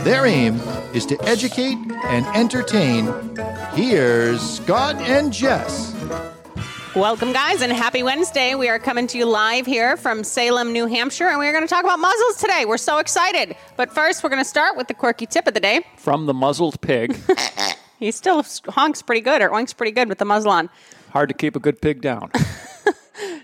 Their 0.00 0.26
aim 0.26 0.56
is 0.94 1.04
to 1.06 1.22
educate 1.24 1.76
and 2.04 2.26
entertain. 2.36 3.06
Here's 3.72 4.40
Scott 4.40 4.96
and 4.96 5.32
Jess. 5.32 5.94
Welcome, 6.94 7.32
guys, 7.32 7.62
and 7.62 7.72
happy 7.72 8.02
Wednesday. 8.02 8.54
We 8.54 8.68
are 8.68 8.78
coming 8.78 9.06
to 9.08 9.18
you 9.18 9.26
live 9.26 9.66
here 9.66 9.96
from 9.96 10.24
Salem, 10.24 10.72
New 10.72 10.86
Hampshire, 10.86 11.28
and 11.28 11.38
we're 11.38 11.52
going 11.52 11.64
to 11.64 11.68
talk 11.68 11.84
about 11.84 11.98
muzzles 11.98 12.36
today. 12.38 12.64
We're 12.66 12.78
so 12.78 12.98
excited. 12.98 13.56
But 13.76 13.92
first, 13.92 14.22
we're 14.22 14.30
going 14.30 14.42
to 14.42 14.48
start 14.48 14.76
with 14.76 14.88
the 14.88 14.94
quirky 14.94 15.26
tip 15.26 15.46
of 15.46 15.54
the 15.54 15.60
day. 15.60 15.84
from 15.96 16.26
the 16.26 16.34
muzzled 16.34 16.80
pig. 16.80 17.16
He 17.98 18.12
still 18.12 18.44
honks 18.68 19.02
pretty 19.02 19.22
good, 19.22 19.42
or 19.42 19.48
oinks 19.48 19.76
pretty 19.76 19.90
good 19.90 20.08
with 20.08 20.18
the 20.18 20.24
muzzle 20.24 20.52
on. 20.52 20.70
Hard 21.10 21.30
to 21.30 21.34
keep 21.34 21.56
a 21.56 21.58
good 21.58 21.80
pig 21.82 22.00
down. 22.00 22.30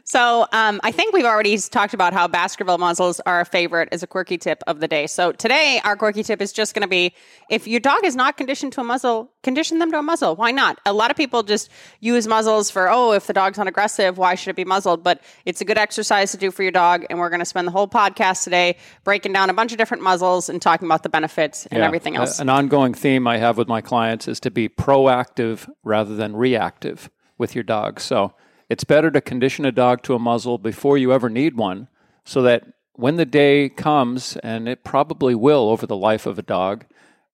So 0.06 0.46
um, 0.52 0.80
I 0.84 0.92
think 0.92 1.14
we've 1.14 1.24
already 1.24 1.56
talked 1.56 1.94
about 1.94 2.12
how 2.12 2.28
Baskerville 2.28 2.76
muzzles 2.76 3.20
are 3.20 3.40
a 3.40 3.44
favorite 3.46 3.88
as 3.90 4.02
a 4.02 4.06
quirky 4.06 4.36
tip 4.36 4.62
of 4.66 4.80
the 4.80 4.86
day. 4.86 5.06
So 5.06 5.32
today 5.32 5.80
our 5.82 5.96
quirky 5.96 6.22
tip 6.22 6.42
is 6.42 6.52
just 6.52 6.74
going 6.74 6.82
to 6.82 6.88
be 6.88 7.14
if 7.48 7.66
your 7.66 7.80
dog 7.80 8.04
is 8.04 8.14
not 8.14 8.36
conditioned 8.36 8.74
to 8.74 8.82
a 8.82 8.84
muzzle, 8.84 9.32
condition 9.42 9.78
them 9.78 9.90
to 9.92 9.98
a 9.98 10.02
muzzle. 10.02 10.36
Why 10.36 10.50
not? 10.50 10.78
A 10.84 10.92
lot 10.92 11.10
of 11.10 11.16
people 11.16 11.42
just 11.42 11.70
use 12.00 12.26
muzzles 12.26 12.70
for 12.70 12.90
oh, 12.90 13.12
if 13.12 13.26
the 13.26 13.32
dog's 13.32 13.56
not 13.56 13.66
aggressive, 13.66 14.18
why 14.18 14.34
should 14.34 14.50
it 14.50 14.56
be 14.56 14.64
muzzled? 14.66 15.02
But 15.02 15.22
it's 15.46 15.62
a 15.62 15.64
good 15.64 15.78
exercise 15.78 16.32
to 16.32 16.36
do 16.36 16.50
for 16.50 16.62
your 16.62 16.72
dog, 16.72 17.06
and 17.08 17.18
we're 17.18 17.30
going 17.30 17.40
to 17.40 17.46
spend 17.46 17.66
the 17.66 17.72
whole 17.72 17.88
podcast 17.88 18.44
today 18.44 18.76
breaking 19.04 19.32
down 19.32 19.48
a 19.48 19.54
bunch 19.54 19.72
of 19.72 19.78
different 19.78 20.02
muzzles 20.02 20.50
and 20.50 20.60
talking 20.60 20.86
about 20.86 21.02
the 21.02 21.08
benefits 21.08 21.64
and 21.66 21.78
Yeah. 21.80 21.86
everything 21.86 22.16
else. 22.16 22.40
An 22.40 22.50
ongoing 22.50 22.92
theme 22.92 23.26
I 23.26 23.38
have 23.38 23.56
with 23.56 23.68
my 23.68 23.80
clients 23.80 24.28
is 24.28 24.38
to 24.40 24.50
be 24.50 24.68
proactive 24.68 25.66
rather 25.82 26.14
than 26.14 26.36
reactive 26.36 27.08
with 27.38 27.54
your 27.54 27.64
dog. 27.64 28.00
So 28.00 28.34
it's 28.68 28.84
better 28.84 29.10
to 29.10 29.20
condition 29.20 29.64
a 29.64 29.72
dog 29.72 30.02
to 30.02 30.14
a 30.14 30.18
muzzle 30.18 30.58
before 30.58 30.98
you 30.98 31.12
ever 31.12 31.28
need 31.28 31.56
one 31.56 31.88
so 32.24 32.42
that 32.42 32.64
when 32.94 33.16
the 33.16 33.26
day 33.26 33.68
comes, 33.68 34.36
and 34.38 34.68
it 34.68 34.84
probably 34.84 35.34
will 35.34 35.68
over 35.68 35.86
the 35.86 35.96
life 35.96 36.26
of 36.26 36.38
a 36.38 36.42
dog, 36.42 36.84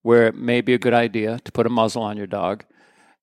where 0.03 0.27
it 0.27 0.35
may 0.35 0.61
be 0.61 0.73
a 0.73 0.79
good 0.79 0.95
idea 0.95 1.39
to 1.45 1.53
put 1.53 1.67
a 1.67 1.69
muzzle 1.69 2.03
on 2.03 2.17
your 2.17 2.27
dog. 2.27 2.65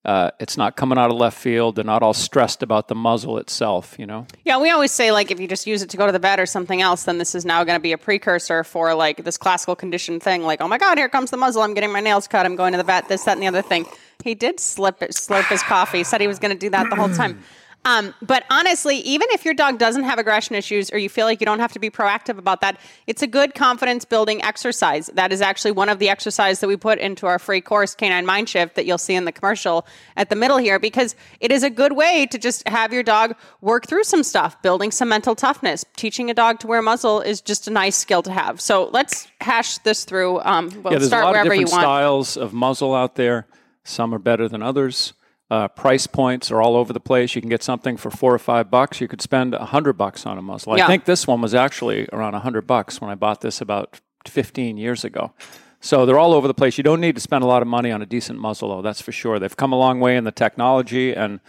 Uh, 0.06 0.32
it's 0.40 0.56
not 0.56 0.78
coming 0.78 0.98
out 0.98 1.10
of 1.10 1.18
left 1.18 1.38
field. 1.38 1.76
They're 1.76 1.84
not 1.84 2.02
all 2.04 2.14
stressed 2.14 2.64
about 2.64 2.88
the 2.88 2.96
muzzle 2.96 3.40
itself, 3.40 3.96
you 4.00 4.06
know? 4.06 4.26
Yeah, 4.46 4.58
we 4.60 4.70
always 4.70 4.92
say 4.92 5.12
like 5.12 5.32
if 5.32 5.40
you 5.40 5.48
just 5.48 5.68
use 5.68 5.82
it 5.82 5.90
to 5.90 5.98
go 5.98 6.06
to 6.06 6.12
the 6.14 6.20
vet 6.20 6.40
or 6.40 6.46
something 6.46 6.82
else, 6.82 7.04
then 7.04 7.18
this 7.18 7.36
is 7.36 7.44
now 7.44 7.64
going 7.66 7.76
to 7.76 7.82
be 7.82 7.92
a 7.92 7.98
precursor 7.98 8.64
for 8.64 8.94
like 8.94 9.24
this 9.26 9.38
classical 9.38 9.76
condition 9.76 10.20
thing. 10.20 10.44
Like, 10.44 10.62
oh 10.62 10.68
my 10.68 10.78
God, 10.78 10.98
here 10.98 11.10
comes 11.10 11.32
the 11.32 11.38
muzzle. 11.38 11.64
I'm 11.64 11.74
getting 11.74 11.92
my 11.92 12.00
nails 12.00 12.28
cut. 12.28 12.46
I'm 12.46 12.56
going 12.56 12.72
to 12.72 12.78
the 12.78 12.86
vet. 12.86 13.10
This, 13.10 13.24
that, 13.26 13.34
and 13.34 13.42
the 13.42 13.48
other 13.48 13.62
thing. 13.62 13.86
He 14.24 14.34
did 14.34 14.60
slip 14.60 15.00
slurp 15.00 15.48
his 15.50 15.62
coffee. 15.64 16.04
Said 16.04 16.22
he 16.22 16.28
was 16.28 16.40
going 16.40 16.54
to 16.54 16.60
do 16.60 16.70
that 16.70 16.90
the 16.90 16.96
whole 16.96 17.10
time. 17.10 17.44
Um, 17.88 18.14
but 18.22 18.44
honestly, 18.50 18.98
even 18.98 19.30
if 19.32 19.46
your 19.46 19.54
dog 19.54 19.80
doesn't 19.80 20.04
have 20.04 20.20
aggression 20.20 20.56
issues 20.56 20.92
or 20.92 20.98
you 20.98 21.08
feel 21.08 21.26
like 21.26 21.40
you 21.40 21.46
don't 21.46 21.60
have 21.60 21.72
to 21.72 21.80
be 21.80 21.90
proactive 21.90 22.38
about 22.38 22.60
that, 22.60 22.78
it's 23.08 23.22
a 23.22 23.28
good 23.28 23.56
confidence 23.56 24.04
building 24.04 24.44
exercise. 24.44 25.10
That 25.14 25.32
is 25.32 25.40
actually 25.40 25.72
one 25.72 25.88
of 25.88 25.98
the 25.98 26.10
exercises 26.10 26.60
that 26.60 26.68
we 26.68 26.76
put 26.76 27.00
into 27.00 27.28
our 27.28 27.40
free 27.40 27.62
course, 27.62 27.96
Canine 27.96 28.26
Mind 28.26 28.50
Shift, 28.50 28.76
that 28.76 28.86
you'll 28.86 28.98
see 28.98 29.16
in 29.16 29.24
the 29.24 29.32
commercial 29.32 29.88
at 30.18 30.30
the 30.30 30.36
middle 30.36 30.58
here, 30.58 30.80
because 30.80 31.16
it 31.40 31.50
is 31.50 31.64
a 31.64 31.70
good 31.70 31.94
way 31.94 32.26
to 32.26 32.38
just 32.38 32.68
have 32.68 32.92
your 32.92 33.04
dog 33.04 33.36
work 33.62 33.88
through 33.88 34.04
some 34.04 34.22
stuff, 34.22 34.62
building 34.62 34.92
some 34.92 35.08
mental 35.08 35.34
toughness. 35.34 35.86
Teaching 35.96 36.30
a 36.30 36.34
dog 36.34 36.60
to 36.60 36.68
wear 36.68 36.80
a 36.80 36.84
muzzle 36.84 37.22
is 37.22 37.40
just 37.40 37.70
a 37.70 37.72
nice 37.72 37.96
skill 37.96 38.22
to 38.24 38.34
have. 38.34 38.60
So 38.60 38.90
let's 38.92 39.30
hash 39.40 39.78
this 39.80 40.04
through. 40.04 40.42
Um, 40.42 40.72
we'll 40.84 40.92
yeah, 40.92 41.00
there's 41.00 41.08
start 41.08 41.24
a 41.24 41.28
lot 41.28 41.30
of 41.30 41.34
wherever 41.36 41.56
you 41.56 41.66
different 41.66 41.72
want. 41.72 41.84
styles 41.84 42.36
of 42.36 42.52
muzzle 42.52 42.94
out 42.94 43.16
there. 43.16 43.48
Some 43.86 44.14
are 44.14 44.20
better 44.20 44.50
than 44.50 44.62
others. 44.62 45.14
Uh, 45.50 45.68
price 45.70 46.08
points 46.08 46.52
are 46.52 46.62
all 46.62 46.76
over 46.76 46.92
the 46.92 47.00
place. 47.00 47.34
You 47.34 47.42
can 47.42 47.50
get 47.50 47.64
something 47.64 47.96
for 47.96 48.12
four 48.12 48.34
or 48.34 48.40
five 48.40 48.70
bucks. 48.70 49.00
You 49.00 49.08
could 49.08 49.22
spend 49.22 49.54
a 49.54 49.66
hundred 49.66 49.94
bucks 49.94 50.26
on 50.26 50.38
a 50.38 50.42
muzzle. 50.42 50.78
Yeah. 50.78 50.84
I 50.84 50.88
think 50.88 51.06
this 51.06 51.26
one 51.26 51.42
was 51.42 51.56
actually 51.56 52.08
around 52.12 52.34
a 52.34 52.40
hundred 52.40 52.68
bucks 52.68 53.00
when 53.00 53.10
I 53.10 53.16
bought 53.16 53.40
this 53.40 53.62
about 53.62 54.02
15 54.28 54.78
years 54.78 55.06
ago. 55.06 55.34
So 55.80 56.06
they're 56.06 56.20
all 56.20 56.34
over 56.34 56.48
the 56.48 56.54
place. 56.54 56.78
You 56.78 56.84
don't 56.84 57.00
need 57.00 57.16
to 57.16 57.22
spend 57.22 57.44
a 57.44 57.48
lot 57.48 57.62
of 57.62 57.68
money 57.68 57.92
on 57.92 58.02
a 58.02 58.06
decent 58.06 58.40
muzzle, 58.40 58.70
though. 58.70 58.82
That's 58.82 59.00
for 59.02 59.14
sure. 59.14 59.40
They've 59.40 59.56
come 59.56 59.72
a 59.72 59.78
long 59.78 60.00
way 60.00 60.18
in 60.18 60.26
the 60.26 60.32
technology 60.32 61.14
and 61.14 61.40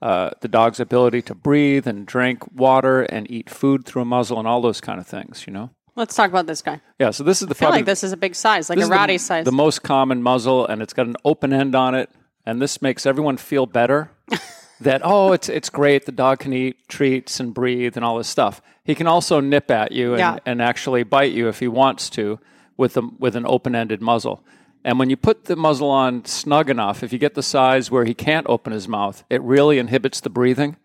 uh, 0.00 0.30
the 0.40 0.48
dog's 0.48 0.78
ability 0.78 1.22
to 1.22 1.34
breathe 1.34 1.86
and 1.86 2.06
drink 2.06 2.46
water 2.52 3.02
and 3.02 3.28
eat 3.30 3.48
food 3.48 3.84
through 3.84 4.02
a 4.02 4.04
muzzle 4.04 4.38
and 4.38 4.46
all 4.46 4.60
those 4.60 4.80
kind 4.80 5.00
of 5.00 5.06
things. 5.06 5.44
You 5.46 5.52
know. 5.54 5.70
Let's 5.96 6.14
talk 6.14 6.28
about 6.28 6.46
this 6.46 6.60
guy. 6.60 6.80
Yeah. 6.98 7.10
So 7.10 7.24
this 7.24 7.40
is 7.40 7.48
the 7.48 7.54
I 7.54 7.58
feel 7.58 7.66
probably 7.66 7.78
like 7.78 7.86
this 7.86 8.04
is 8.04 8.12
a 8.12 8.16
big 8.16 8.34
size, 8.34 8.68
like 8.68 8.78
a 8.78 8.86
the- 8.86 9.18
size. 9.18 9.44
The 9.44 9.52
most 9.52 9.82
common 9.82 10.22
muzzle, 10.22 10.66
and 10.66 10.82
it's 10.82 10.92
got 10.92 11.06
an 11.06 11.16
open 11.24 11.52
end 11.52 11.74
on 11.74 11.94
it, 11.94 12.10
and 12.46 12.60
this 12.60 12.80
makes 12.82 13.06
everyone 13.06 13.36
feel 13.36 13.66
better. 13.66 14.10
that 14.80 15.00
oh, 15.04 15.32
it's 15.32 15.48
it's 15.48 15.70
great. 15.70 16.06
The 16.06 16.12
dog 16.12 16.40
can 16.40 16.52
eat 16.52 16.88
treats 16.88 17.40
and 17.40 17.54
breathe 17.54 17.96
and 17.96 18.04
all 18.04 18.18
this 18.18 18.28
stuff. 18.28 18.60
He 18.84 18.94
can 18.94 19.06
also 19.06 19.40
nip 19.40 19.70
at 19.70 19.92
you 19.92 20.10
and, 20.12 20.18
Yeah. 20.18 20.38
and 20.44 20.60
actually 20.60 21.02
bite 21.04 21.32
you 21.32 21.48
if 21.48 21.60
he 21.60 21.68
wants 21.68 22.10
to 22.10 22.38
with 22.76 22.96
a, 22.96 23.02
with 23.18 23.36
an 23.36 23.46
open 23.46 23.74
ended 23.74 24.02
muzzle. 24.02 24.44
And 24.84 24.98
when 24.98 25.08
you 25.08 25.16
put 25.16 25.46
the 25.46 25.56
muzzle 25.56 25.88
on 25.90 26.26
snug 26.26 26.68
enough, 26.68 27.02
if 27.02 27.12
you 27.12 27.18
get 27.18 27.34
the 27.34 27.42
size 27.42 27.90
where 27.90 28.04
he 28.04 28.12
can't 28.12 28.46
open 28.48 28.72
his 28.72 28.86
mouth, 28.86 29.24
it 29.30 29.40
really 29.40 29.78
inhibits 29.78 30.20
the 30.20 30.28
breathing, 30.28 30.76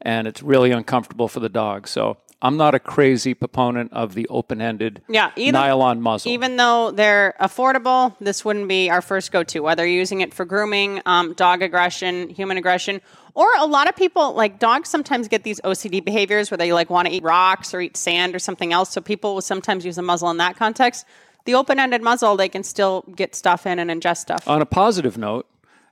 and 0.00 0.28
it's 0.28 0.42
really 0.42 0.70
uncomfortable 0.70 1.26
for 1.26 1.40
the 1.40 1.48
dog. 1.48 1.88
So. 1.88 2.18
I'm 2.42 2.56
not 2.56 2.74
a 2.74 2.78
crazy 2.78 3.34
proponent 3.34 3.92
of 3.92 4.14
the 4.14 4.26
open-ended 4.28 5.02
Yeah, 5.08 5.30
either- 5.36 5.52
nylon 5.58 6.00
muzzle. 6.00 6.30
Even 6.32 6.56
though 6.56 6.90
they're 6.90 7.34
affordable, 7.40 8.14
this 8.20 8.44
wouldn't 8.44 8.66
be 8.68 8.88
our 8.90 9.02
first 9.02 9.30
go 9.30 9.42
to, 9.44 9.60
whether 9.60 9.84
you're 9.86 9.98
using 9.98 10.22
it 10.22 10.32
for 10.32 10.44
grooming, 10.46 11.02
um, 11.04 11.34
dog 11.34 11.60
aggression, 11.62 12.30
human 12.30 12.56
aggression, 12.56 13.02
or 13.34 13.48
a 13.58 13.66
lot 13.66 13.88
of 13.88 13.94
people, 13.96 14.32
like 14.32 14.58
dogs 14.58 14.88
sometimes 14.88 15.28
get 15.28 15.42
these 15.44 15.60
OCD 15.64 16.00
behaviors 16.00 16.50
where 16.50 16.58
they 16.58 16.72
like 16.72 16.88
want 16.88 17.08
to 17.08 17.14
eat 17.14 17.22
rocks 17.22 17.74
or 17.74 17.80
eat 17.82 17.96
sand 17.96 18.34
or 18.34 18.38
something 18.38 18.72
else. 18.72 18.90
So 18.90 19.00
people 19.00 19.34
will 19.34 19.42
sometimes 19.42 19.84
use 19.84 19.98
a 19.98 20.02
muzzle 20.02 20.30
in 20.30 20.38
that 20.38 20.56
context. 20.56 21.04
The 21.44 21.54
open 21.54 21.78
ended 21.78 22.02
muzzle, 22.02 22.36
they 22.36 22.48
can 22.48 22.62
still 22.62 23.02
get 23.16 23.34
stuff 23.34 23.66
in 23.66 23.78
and 23.78 23.90
ingest 23.90 24.18
stuff. 24.18 24.48
On 24.48 24.60
a 24.62 24.66
positive 24.66 25.16
note, 25.18 25.46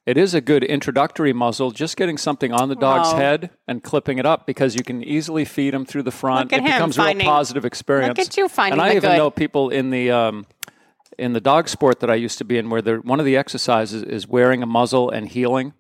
it 0.09 0.17
is 0.17 0.33
a 0.33 0.41
good 0.41 0.65
introductory 0.65 1.35
muzzle, 1.35 1.71
just 1.71 1.99
getting 1.99 2.17
something 2.17 2.51
on 2.51 2.71
the 2.71 2.75
dog's 2.75 3.13
Wow. 3.13 3.19
head 3.19 3.51
and 3.69 3.83
clipping 3.83 4.17
it 4.19 4.25
up 4.25 4.47
because 4.47 4.75
you 4.75 4.83
can 4.83 5.05
easily 5.05 5.45
feed 5.45 5.75
him 5.75 5.85
through 5.85 6.05
the 6.05 6.11
front. 6.11 6.51
It 6.51 6.65
becomes 6.65 6.97
finding- 6.97 7.27
a 7.27 7.29
real 7.29 7.37
positive 7.37 7.67
experience. 7.67 8.17
Look 8.17 8.27
at 8.27 8.35
you 8.39 8.49
finding 8.49 8.81
And 8.81 8.89
I 8.91 8.95
even 8.97 9.11
good. 9.11 9.19
know 9.19 9.31
people 9.31 9.69
in 9.69 9.91
the 9.91 10.11
um, 10.11 10.47
in 11.19 11.35
the 11.35 11.43
dog 11.43 11.69
sport 11.69 12.01
that 12.01 12.09
I 12.11 12.15
used 12.15 12.39
to 12.39 12.45
be 12.47 12.57
in 12.57 12.71
where 12.71 12.81
one 13.01 13.21
of 13.21 13.27
the 13.27 13.37
exercises 13.37 14.03
is 14.03 14.27
wearing 14.27 14.63
a 14.63 14.67
muzzle 14.67 15.11
and 15.11 15.29
heeling, 15.29 15.75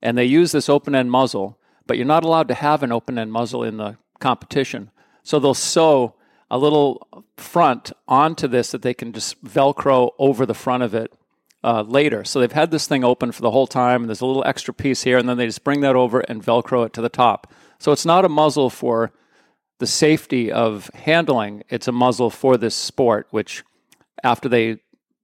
and 0.00 0.16
they 0.16 0.26
use 0.26 0.52
this 0.52 0.68
open 0.68 0.94
end 0.94 1.10
muzzle, 1.10 1.58
but 1.88 1.96
you're 1.96 2.06
not 2.06 2.22
allowed 2.22 2.46
to 2.48 2.54
have 2.54 2.84
an 2.84 2.92
open 2.92 3.18
end 3.18 3.32
muzzle 3.32 3.64
in 3.64 3.78
the 3.78 3.96
competition. 4.20 4.90
So 5.24 5.40
they'll 5.40 5.54
sew 5.54 6.14
a 6.52 6.56
little 6.58 7.04
front 7.36 7.90
onto 8.06 8.46
this 8.46 8.70
that 8.70 8.82
they 8.82 8.94
can 8.94 9.12
just 9.12 9.42
Velcro 9.44 10.10
over 10.20 10.46
the 10.46 10.54
front 10.54 10.84
of 10.84 10.94
it 10.94 11.12
uh, 11.64 11.82
later. 11.82 12.24
So 12.24 12.40
they've 12.40 12.50
had 12.52 12.70
this 12.70 12.86
thing 12.86 13.04
open 13.04 13.32
for 13.32 13.42
the 13.42 13.50
whole 13.50 13.66
time, 13.66 14.02
and 14.02 14.08
there's 14.10 14.20
a 14.20 14.26
little 14.26 14.44
extra 14.44 14.74
piece 14.74 15.02
here, 15.02 15.18
and 15.18 15.28
then 15.28 15.36
they 15.36 15.46
just 15.46 15.64
bring 15.64 15.80
that 15.82 15.96
over 15.96 16.20
and 16.20 16.44
Velcro 16.44 16.84
it 16.86 16.92
to 16.94 17.00
the 17.00 17.08
top. 17.08 17.52
So 17.78 17.92
it's 17.92 18.06
not 18.06 18.24
a 18.24 18.28
muzzle 18.28 18.70
for 18.70 19.12
the 19.78 19.86
safety 19.86 20.50
of 20.52 20.90
handling, 20.94 21.64
it's 21.68 21.88
a 21.88 21.92
muzzle 21.92 22.30
for 22.30 22.56
this 22.56 22.74
sport, 22.74 23.26
which 23.30 23.64
after 24.22 24.48
they 24.48 24.78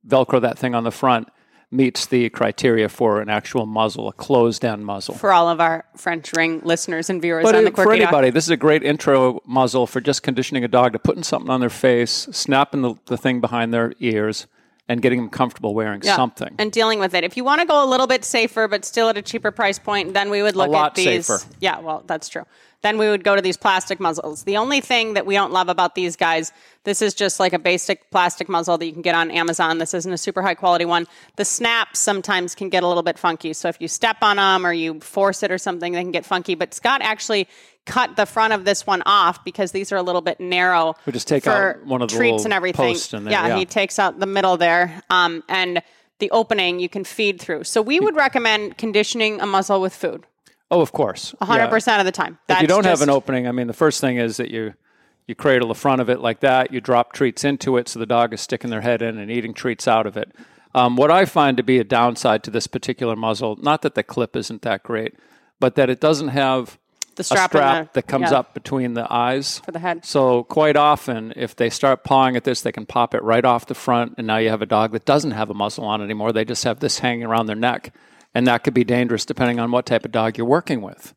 Velcro 0.07 0.41
that 0.41 0.59
thing 0.59 0.75
on 0.75 0.85
the 0.85 0.91
front, 0.91 1.29
meets 1.71 2.07
the 2.07 2.31
criteria 2.31 2.89
for 2.89 3.21
an 3.21 3.29
actual 3.29 3.67
muzzle, 3.67 4.09
a 4.09 4.13
closed 4.13 4.65
end 4.65 4.87
muzzle. 4.87 5.15
for 5.15 5.33
all 5.33 5.49
of 5.51 5.61
our 5.61 5.85
French 5.97 6.33
ring 6.33 6.61
listeners 6.65 7.11
and 7.11 7.21
viewers 7.21 7.45
But 7.45 7.55
on 7.55 7.63
the 7.65 7.69
it- 7.69 7.77
for 7.77 7.83
Quirky 7.85 8.01
Dog. 8.01 8.09
anybody, 8.09 8.31
this 8.31 8.45
is 8.45 8.51
a 8.51 8.57
great 8.57 8.83
intro 8.83 9.41
muzzle 9.47 9.87
for 9.87 10.01
just 10.01 10.23
conditioning 10.23 10.65
a 10.65 10.69
dog 10.69 10.95
to 10.95 10.99
putting 10.99 11.23
something 11.23 11.51
on 11.51 11.61
their 11.61 11.69
face, 11.69 12.27
snapping 12.33 12.81
the, 12.83 12.95
the 13.07 13.19
thing 13.19 13.41
behind 13.41 13.73
their 13.75 13.93
ears, 14.01 14.47
and 14.89 15.03
getting 15.03 15.21
them 15.21 15.29
comfortable 15.29 15.75
wearing 15.75 16.01
Yeah, 16.03 16.17
something. 16.17 16.55
and 16.59 16.73
dealing 16.73 16.99
with 16.99 17.15
it. 17.15 17.25
If 17.25 17.37
you 17.37 17.45
want 17.45 17.61
to 17.61 17.67
go 17.67 17.85
a 17.85 17.87
little 17.87 18.07
bit 18.07 18.25
safer, 18.25 18.67
but 18.69 18.85
still 18.85 19.09
at 19.09 19.17
a 19.19 19.23
cheaper 19.23 19.51
price 19.51 19.79
point, 19.79 20.15
then 20.15 20.31
we 20.31 20.43
would 20.43 20.57
look 20.57 20.73
at 20.75 20.95
these. 20.95 21.27
safer. 21.27 21.45
Yeah, 21.61 21.79
well, 21.81 22.03
that's 22.07 22.29
true. 22.29 22.45
Then 22.81 22.97
we 22.97 23.09
would 23.09 23.25
go 23.25 23.35
to 23.35 23.43
these 23.43 23.57
plastic 23.57 23.99
muzzles. 23.99 24.45
The 24.45 24.57
only 24.57 24.81
thing 24.81 25.15
that 25.15 25.27
we 25.27 25.35
don't 25.35 25.53
love 25.53 25.69
about 25.69 25.97
these 25.97 26.15
guys, 26.15 26.53
this 26.85 27.03
is 27.03 27.13
just 27.13 27.41
like 27.41 27.53
a 27.53 27.59
basic 27.59 28.09
plastic 28.13 28.49
muzzle 28.49 28.79
that 28.79 28.87
you 28.87 28.93
can 28.93 29.03
get 29.03 29.17
on 29.17 29.33
Amazon. 29.33 29.79
This 29.79 29.95
isn't 29.95 30.13
a 30.13 30.17
super 30.17 30.43
high 30.43 30.55
quality 30.55 30.85
one. 30.85 31.09
The 31.35 31.45
snaps 31.45 31.99
sometimes 31.99 32.55
can 32.55 32.69
get 32.69 32.85
a 32.85 32.87
little 32.87 33.03
bit 33.03 33.19
funky. 33.19 33.53
So 33.53 33.69
if 33.69 33.79
you 33.81 33.89
step 33.89 34.19
on 34.23 34.37
them 34.37 34.65
or 34.65 34.73
you 34.73 35.01
force 35.01 35.43
it 35.43 35.51
or 35.51 35.59
something, 35.59 35.93
they 35.93 36.03
can 36.03 36.13
get 36.13 36.25
funky. 36.25 36.55
But 36.55 36.73
Scott 36.73 37.01
actually 37.03 37.49
cut 37.89 38.17
the 38.17 38.27
front 38.27 38.53
of 38.53 38.65
this 38.65 38.87
one 38.87 39.03
off 39.07 39.45
because 39.45 39.73
these 39.73 39.91
are 39.93 39.97
a 39.97 40.03
little 40.03 40.21
bit 40.21 40.39
narrow. 40.39 40.95
We 41.07 41.13
just 41.13 41.27
take 41.27 41.47
out 41.47 41.85
one 41.85 42.03
of 42.03 42.09
the 42.09 42.17
treats 42.17 42.45
and 42.45 42.53
everything. 42.53 42.97
there, 43.11 43.33
yeah, 43.33 43.49
yeah. 43.49 43.57
he 43.57 43.65
takes 43.65 43.99
out 43.99 44.21
the 44.21 44.27
middle 44.27 44.57
there. 44.57 45.03
Um, 45.11 45.43
and 45.49 45.83
the 46.19 46.31
opening 46.31 46.81
you 46.81 46.89
can 46.89 47.05
feed 47.05 47.41
through. 47.41 47.65
So 47.65 47.81
we 47.81 48.01
would 48.01 48.17
recommend 48.17 48.77
conditioning 48.77 49.41
a 49.41 49.47
muzzle 49.47 49.81
with 49.81 49.95
food 49.95 50.27
Oh, 50.71 50.81
of 50.81 50.93
course. 50.93 51.35
100% 51.41 51.99
of 51.99 52.05
the 52.05 52.13
time. 52.13 52.39
If 52.49 52.61
you 52.61 52.69
don't 52.69 52.85
have 52.85 53.01
an 53.01 53.09
opening, 53.09 53.49
I 53.49 53.53
mean, 53.53 53.67
the 53.67 53.73
first 53.73 54.01
thing 54.01 54.19
is 54.19 54.37
that 54.37 54.51
you 54.51 54.75
you 55.27 55.35
cradle 55.35 55.69
the 55.69 55.75
front 55.75 56.01
of 56.01 56.09
it 56.09 56.21
like 56.21 56.41
that. 56.41 56.73
You 56.73 56.81
drop 56.81 57.13
treats 57.13 57.45
into 57.45 57.77
it, 57.77 57.87
so 57.87 57.99
the 57.99 58.07
dog 58.07 58.33
is 58.33 58.41
sticking 58.41 58.71
their 58.71 58.81
head 58.81 59.03
in 59.03 59.19
and 59.19 59.31
eating 59.31 59.53
treats 59.53 59.87
out 59.87 60.07
of 60.07 60.17
it. 60.17 60.33
Um, 60.75 60.97
what 60.97 61.11
I 61.11 61.27
find 61.27 61.59
to 61.59 61.63
be 61.63 61.79
a 61.79 61.85
downside 61.85 62.43
to 62.45 62.51
this 62.51 62.67
particular 62.67 63.15
muzzle, 63.15 63.57
not 63.57 63.83
that 63.83 63.95
the 63.95 64.03
clip 64.03 64.35
isn't 64.37 64.63
that 64.63 64.83
great, 64.83 65.15
but 65.61 65.75
that 65.75 65.91
it 65.91 66.01
doesn't 66.01 66.29
have 66.29 66.79
the 67.19 67.23
a 67.23 67.25
strap, 67.25 67.51
strap 67.51 67.93
the- 67.93 68.01
that 68.01 68.07
comes 68.07 68.31
yeah, 68.31 68.39
up 68.39 68.55
between 68.55 68.95
the 68.95 69.07
eyes 69.13 69.59
for 69.65 69.73
the 69.73 69.79
head. 69.79 70.05
So 70.05 70.45
quite 70.45 70.77
often, 70.77 71.35
if 71.37 71.55
they 71.55 71.69
start 71.69 72.05
pawing 72.05 72.37
at 72.37 72.45
this, 72.45 72.63
they 72.63 72.73
can 72.73 72.87
pop 72.87 73.15
it 73.15 73.23
right 73.23 73.45
off 73.45 73.67
the 73.67 73.75
front, 73.75 74.15
and 74.17 74.27
now 74.27 74.39
you 74.39 74.49
have 74.49 74.63
a 74.63 74.67
dog 74.67 74.93
that 74.93 75.05
doesn't 75.05 75.33
have 75.33 75.51
a 75.51 75.55
muzzle 75.55 75.85
on 75.85 76.01
anymore. 76.01 76.33
They 76.33 76.45
just 76.45 76.65
have 76.65 76.81
this 76.81 77.01
hanging 77.01 77.25
around 77.25 77.47
their 77.47 77.57
neck, 77.57 77.93
and 78.35 78.47
that 78.47 78.65
could 78.65 78.75
be 78.75 78.85
dangerous 78.85 79.27
depending 79.27 79.61
on 79.61 79.71
what 79.71 79.85
type 79.85 80.05
of 80.05 80.13
dog 80.13 80.39
you're 80.39 80.47
working 80.47 80.81
with. 80.81 81.15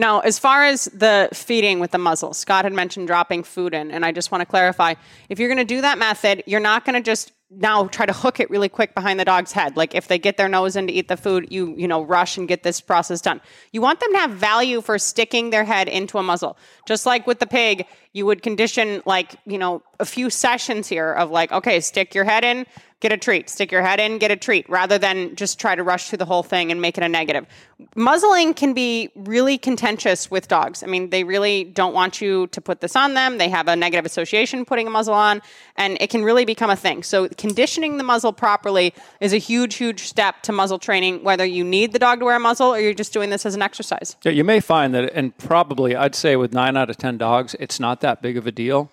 Now, 0.00 0.20
as 0.20 0.38
far 0.38 0.64
as 0.64 0.84
the 0.84 1.28
feeding 1.32 1.80
with 1.80 1.90
the 1.90 1.98
muzzle, 1.98 2.32
Scott 2.32 2.64
had 2.64 2.72
mentioned 2.72 3.08
dropping 3.08 3.42
food 3.42 3.74
in, 3.74 3.90
and 3.90 4.04
I 4.04 4.12
just 4.12 4.30
want 4.30 4.42
to 4.42 4.46
clarify 4.46 4.94
if 5.28 5.40
you're 5.40 5.48
going 5.48 5.58
to 5.58 5.64
do 5.64 5.80
that 5.80 5.98
method, 5.98 6.44
you're 6.46 6.60
not 6.60 6.84
going 6.84 6.94
to 6.94 7.00
just 7.02 7.32
now 7.50 7.86
try 7.86 8.04
to 8.04 8.12
hook 8.12 8.40
it 8.40 8.50
really 8.50 8.68
quick 8.68 8.94
behind 8.94 9.18
the 9.18 9.24
dog's 9.24 9.52
head. 9.52 9.76
Like 9.76 9.94
if 9.94 10.08
they 10.08 10.18
get 10.18 10.36
their 10.36 10.48
nose 10.48 10.76
in 10.76 10.86
to 10.86 10.92
eat 10.92 11.08
the 11.08 11.16
food, 11.16 11.48
you 11.50 11.74
you 11.76 11.88
know 11.88 12.02
rush 12.02 12.36
and 12.36 12.46
get 12.46 12.62
this 12.62 12.80
process 12.80 13.20
done. 13.20 13.40
You 13.72 13.80
want 13.80 14.00
them 14.00 14.12
to 14.12 14.18
have 14.18 14.32
value 14.32 14.80
for 14.82 14.98
sticking 14.98 15.50
their 15.50 15.64
head 15.64 15.88
into 15.88 16.18
a 16.18 16.22
muzzle. 16.22 16.58
Just 16.86 17.06
like 17.06 17.26
with 17.26 17.38
the 17.38 17.46
pig, 17.46 17.86
you 18.12 18.26
would 18.26 18.42
condition 18.42 19.02
like, 19.06 19.36
you 19.46 19.58
know, 19.58 19.82
a 20.00 20.04
few 20.04 20.28
sessions 20.28 20.88
here 20.88 21.12
of 21.12 21.30
like, 21.30 21.52
okay, 21.52 21.80
stick 21.80 22.14
your 22.14 22.24
head 22.24 22.44
in, 22.44 22.66
get 23.00 23.12
a 23.12 23.16
treat. 23.16 23.48
Stick 23.48 23.70
your 23.70 23.82
head 23.82 24.00
in, 24.00 24.18
get 24.18 24.30
a 24.30 24.36
treat, 24.36 24.68
rather 24.68 24.98
than 24.98 25.36
just 25.36 25.60
try 25.60 25.74
to 25.74 25.82
rush 25.82 26.08
through 26.08 26.18
the 26.18 26.24
whole 26.24 26.42
thing 26.42 26.72
and 26.72 26.80
make 26.82 26.98
it 26.98 27.04
a 27.04 27.08
negative. 27.08 27.46
Muzzling 27.94 28.54
can 28.54 28.74
be 28.74 29.10
really 29.14 29.56
contentious 29.56 30.30
with 30.30 30.48
dogs. 30.48 30.82
I 30.82 30.86
mean, 30.86 31.10
they 31.10 31.22
really 31.22 31.62
don't 31.64 31.94
want 31.94 32.20
you 32.20 32.48
to 32.48 32.60
put 32.60 32.80
this 32.80 32.96
on 32.96 33.14
them. 33.14 33.38
They 33.38 33.48
have 33.48 33.68
a 33.68 33.76
negative 33.76 34.04
association 34.04 34.64
putting 34.64 34.88
a 34.88 34.90
muzzle 34.90 35.14
on, 35.14 35.42
and 35.76 35.96
it 36.00 36.10
can 36.10 36.24
really 36.24 36.44
become 36.44 36.70
a 36.70 36.76
thing. 36.76 37.04
So, 37.04 37.28
conditioning 37.28 37.98
the 37.98 38.04
muzzle 38.04 38.32
properly 38.32 38.94
is 39.20 39.32
a 39.32 39.38
huge, 39.38 39.76
huge 39.76 40.02
step 40.02 40.42
to 40.42 40.52
muzzle 40.52 40.78
training, 40.78 41.22
whether 41.22 41.44
you 41.44 41.62
need 41.62 41.92
the 41.92 42.00
dog 42.00 42.18
to 42.18 42.24
wear 42.24 42.36
a 42.36 42.40
muzzle 42.40 42.74
or 42.74 42.80
you're 42.80 42.94
just 42.94 43.12
doing 43.12 43.30
this 43.30 43.46
as 43.46 43.54
an 43.54 43.62
exercise. 43.62 44.16
Yeah, 44.24 44.32
you 44.32 44.42
may 44.42 44.58
find 44.58 44.92
that, 44.94 45.12
and 45.14 45.36
probably 45.38 45.94
I'd 45.94 46.16
say 46.16 46.34
with 46.34 46.52
nine 46.52 46.76
out 46.76 46.90
of 46.90 46.96
10 46.96 47.16
dogs, 47.18 47.54
it's 47.60 47.78
not 47.78 48.00
that 48.00 48.22
big 48.22 48.36
of 48.36 48.46
a 48.46 48.52
deal. 48.52 48.90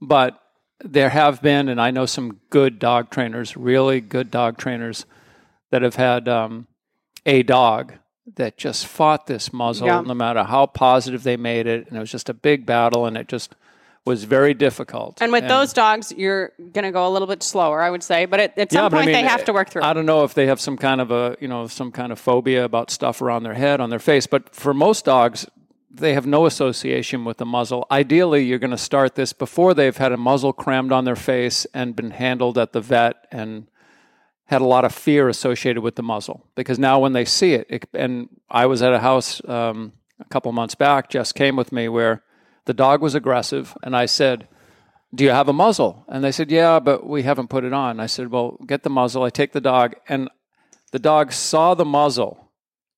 But 0.00 0.42
there 0.84 1.08
have 1.10 1.42
been, 1.42 1.68
and 1.68 1.80
I 1.80 1.90
know 1.90 2.06
some 2.06 2.40
good 2.50 2.78
dog 2.78 3.10
trainers, 3.10 3.56
really 3.56 4.00
good 4.00 4.30
dog 4.30 4.58
trainers, 4.58 5.06
that 5.70 5.82
have 5.82 5.96
had 5.96 6.28
um, 6.28 6.66
a 7.24 7.42
dog 7.42 7.94
that 8.36 8.56
just 8.56 8.86
fought 8.86 9.26
this 9.26 9.52
muzzle 9.52 9.86
Yeah. 9.86 10.00
no 10.00 10.14
matter 10.14 10.44
how 10.44 10.66
positive 10.66 11.22
they 11.22 11.36
made 11.36 11.66
it. 11.66 11.86
And 11.88 11.96
it 11.96 12.00
was 12.00 12.10
just 12.10 12.28
a 12.28 12.34
big 12.34 12.66
battle, 12.66 13.06
and 13.06 13.16
it 13.16 13.28
just 13.28 13.54
was 14.04 14.24
very 14.24 14.54
difficult. 14.54 15.20
And 15.20 15.32
with 15.32 15.48
those 15.48 15.72
dogs, 15.72 16.12
you're 16.16 16.52
going 16.58 16.84
to 16.84 16.92
go 16.92 17.08
a 17.08 17.10
little 17.10 17.26
bit 17.26 17.42
slower, 17.42 17.82
I 17.82 17.90
would 17.90 18.04
say. 18.04 18.24
But 18.24 18.38
at, 18.40 18.58
at 18.58 18.72
some 18.72 18.84
Yeah, 18.84 18.88
but 18.88 18.98
I 18.98 19.02
point, 19.02 19.14
they 19.14 19.22
have 19.22 19.44
to 19.46 19.52
work 19.52 19.70
through 19.70 19.82
I 19.82 19.92
don't 19.92 20.06
know 20.06 20.22
if 20.22 20.34
they 20.34 20.46
have 20.46 20.60
some 20.60 20.76
kind 20.76 21.00
of 21.00 21.10
a 21.10 21.36
you 21.40 21.48
know 21.48 21.66
some 21.66 21.90
kind 21.90 22.12
of 22.12 22.18
phobia 22.20 22.64
about 22.64 22.90
stuff 22.90 23.20
around 23.20 23.42
their 23.42 23.54
head, 23.54 23.80
on 23.80 23.90
their 23.90 23.98
face. 23.98 24.26
But 24.28 24.54
for 24.54 24.72
most 24.72 25.04
dogs, 25.04 25.46
they 25.96 26.14
have 26.14 26.26
no 26.26 26.46
association 26.46 27.24
with 27.24 27.38
the 27.38 27.46
muzzle. 27.46 27.86
Ideally, 27.90 28.44
you're 28.44 28.58
going 28.58 28.70
to 28.70 28.78
start 28.78 29.14
this 29.14 29.32
before 29.32 29.74
they've 29.74 29.96
had 29.96 30.12
a 30.12 30.16
muzzle 30.16 30.52
crammed 30.52 30.92
on 30.92 31.04
their 31.04 31.16
face 31.16 31.66
and 31.74 31.96
been 31.96 32.10
handled 32.10 32.58
at 32.58 32.72
the 32.72 32.80
vet 32.80 33.26
and 33.30 33.68
had 34.46 34.60
a 34.60 34.66
lot 34.66 34.84
of 34.84 34.94
fear 34.94 35.28
associated 35.28 35.82
with 35.82 35.96
the 35.96 36.02
muzzle. 36.02 36.46
Because 36.54 36.78
now 36.78 36.98
when 36.98 37.12
they 37.12 37.24
see 37.24 37.54
it, 37.54 37.66
it 37.68 37.88
and 37.92 38.28
I 38.48 38.66
was 38.66 38.82
at 38.82 38.92
a 38.92 39.00
house 39.00 39.40
um, 39.48 39.92
a 40.20 40.24
couple 40.26 40.52
months 40.52 40.74
back. 40.74 41.10
Jess 41.10 41.32
came 41.32 41.56
with 41.56 41.72
me 41.72 41.88
where 41.88 42.22
the 42.66 42.74
dog 42.74 43.00
was 43.00 43.14
aggressive, 43.14 43.76
and 43.82 43.96
I 43.96 44.06
said 44.06 44.48
do 45.14 45.24
you 45.24 45.30
have 45.30 45.48
a 45.48 45.52
muzzle? 45.52 46.04
And 46.08 46.22
they 46.22 46.32
said, 46.32 46.50
yeah, 46.50 46.78
but 46.78 47.06
we 47.06 47.22
haven't 47.22 47.48
put 47.48 47.64
it 47.64 47.72
on. 47.72 48.00
I 48.00 48.06
said, 48.06 48.30
well, 48.30 48.58
get 48.66 48.82
the 48.82 48.90
muzzle. 48.90 49.22
I 49.22 49.30
take 49.30 49.52
the 49.52 49.60
dog, 49.60 49.94
and 50.08 50.28
the 50.92 50.98
dog 50.98 51.32
saw 51.32 51.74
the 51.74 51.84
muzzle 51.84 52.50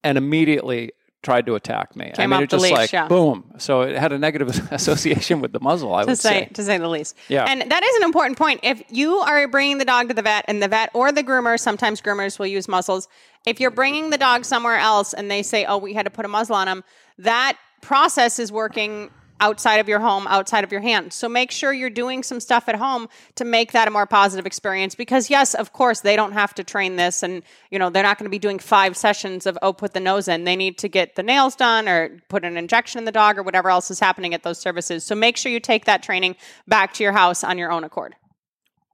and 0.03 0.19
immediately 0.19 0.93
tried 1.23 1.47
to 1.47 1.55
attack 1.55 1.97
me. 1.97 2.13
I 2.17 2.27
mean, 2.27 2.43
it 2.43 2.51
just 2.51 2.63
leash, 2.63 2.73
like 2.73 2.93
yeah. 2.93 3.09
boom. 3.09 3.53
So 3.59 3.83
it 3.83 3.97
had 3.97 4.13
a 4.13 4.19
negative 4.19 4.49
association 4.73 5.41
with 5.41 5.53
the 5.53 5.61
muzzle. 5.61 5.95
I 5.95 6.03
to 6.03 6.11
would 6.11 6.19
say, 6.19 6.45
say. 6.45 6.47
to 6.55 6.65
say 6.65 6.79
the 6.79 6.89
least. 6.89 7.17
Yeah. 7.29 7.45
And 7.45 7.71
that 7.71 7.83
is 7.83 7.97
an 7.97 8.05
important 8.05 8.39
point. 8.39 8.61
If 8.63 8.83
you 8.91 9.17
are 9.17 9.49
bringing 9.49 9.79
the 9.79 9.85
dog 9.85 10.09
to 10.09 10.15
the 10.15 10.23
vet 10.23 10.45
and 10.49 10.63
the 10.63 10.69
vet 10.69 10.91
or 10.95 11.11
the 11.11 11.25
groomer, 11.25 11.59
sometimes 11.59 12.01
groomers 12.01 12.39
will 12.39 12.47
use 12.47 12.69
muzzles. 12.69 13.09
If 13.47 13.61
you're 13.61 13.71
bringing 13.71 14.11
the 14.11 14.19
dog 14.19 14.45
somewhere 14.45 14.79
else 14.79 15.13
and 15.13 15.31
they 15.31 15.43
say, 15.43 15.65
"Oh, 15.65 15.79
we 15.79 15.93
had 15.95 16.05
to 16.05 16.11
put 16.11 16.25
a 16.25 16.29
muzzle 16.29 16.57
on 16.57 16.69
him," 16.69 16.85
that 17.19 17.59
process 17.81 18.39
is 18.39 18.53
working 18.53 19.11
outside 19.41 19.77
of 19.77 19.89
your 19.89 20.01
home, 20.01 20.27
outside 20.27 20.65
of 20.65 20.73
your 20.73 20.81
hand. 20.81 21.13
So 21.13 21.29
make 21.29 21.51
sure 21.51 21.73
you're 21.73 21.91
doing 21.91 22.23
some 22.23 22.41
stuff 22.41 22.69
at 22.69 22.77
home 22.77 23.09
to 23.37 23.45
make 23.45 23.73
that 23.73 23.89
a 23.89 23.91
more 23.91 24.07
positive 24.07 24.47
experience 24.47 24.95
because 24.95 25.31
yes, 25.31 25.55
of 25.55 25.73
course, 25.73 26.01
they 26.01 26.17
don't 26.17 26.33
have 26.33 26.55
to 26.55 26.65
train 26.65 26.97
this 26.97 27.23
and 27.23 27.43
you 27.71 27.79
know, 27.79 27.91
they're 27.91 28.03
not 28.03 28.19
going 28.19 28.27
to 28.27 28.31
be 28.31 28.39
doing 28.39 28.59
5 28.59 28.97
sessions 28.97 29.47
of 29.47 29.59
oh, 29.63 29.73
put 29.73 29.93
the 29.93 30.01
nose 30.01 30.29
in. 30.29 30.45
They 30.45 30.57
need 30.57 30.79
to 30.79 30.89
get 30.89 31.17
the 31.17 31.23
nails 31.23 31.57
done 31.57 31.89
or 31.89 32.11
put 32.29 32.45
an 32.45 32.57
injection 32.57 32.99
in 32.99 33.05
the 33.05 33.13
dog 33.13 33.39
or 33.39 33.43
whatever 33.43 33.71
else 33.71 33.91
is 33.91 34.01
happening 34.01 34.35
at 34.35 34.43
those 34.43 34.59
services. 34.59 35.05
So 35.05 35.15
make 35.15 35.37
sure 35.37 35.53
you 35.53 35.61
take 35.61 35.85
that 35.85 36.03
training 36.03 36.37
back 36.67 36.95
to 36.95 37.03
your 37.03 37.13
house 37.13 37.45
on 37.45 37.59
your 37.59 37.71
own 37.71 37.85
accord. 37.85 38.15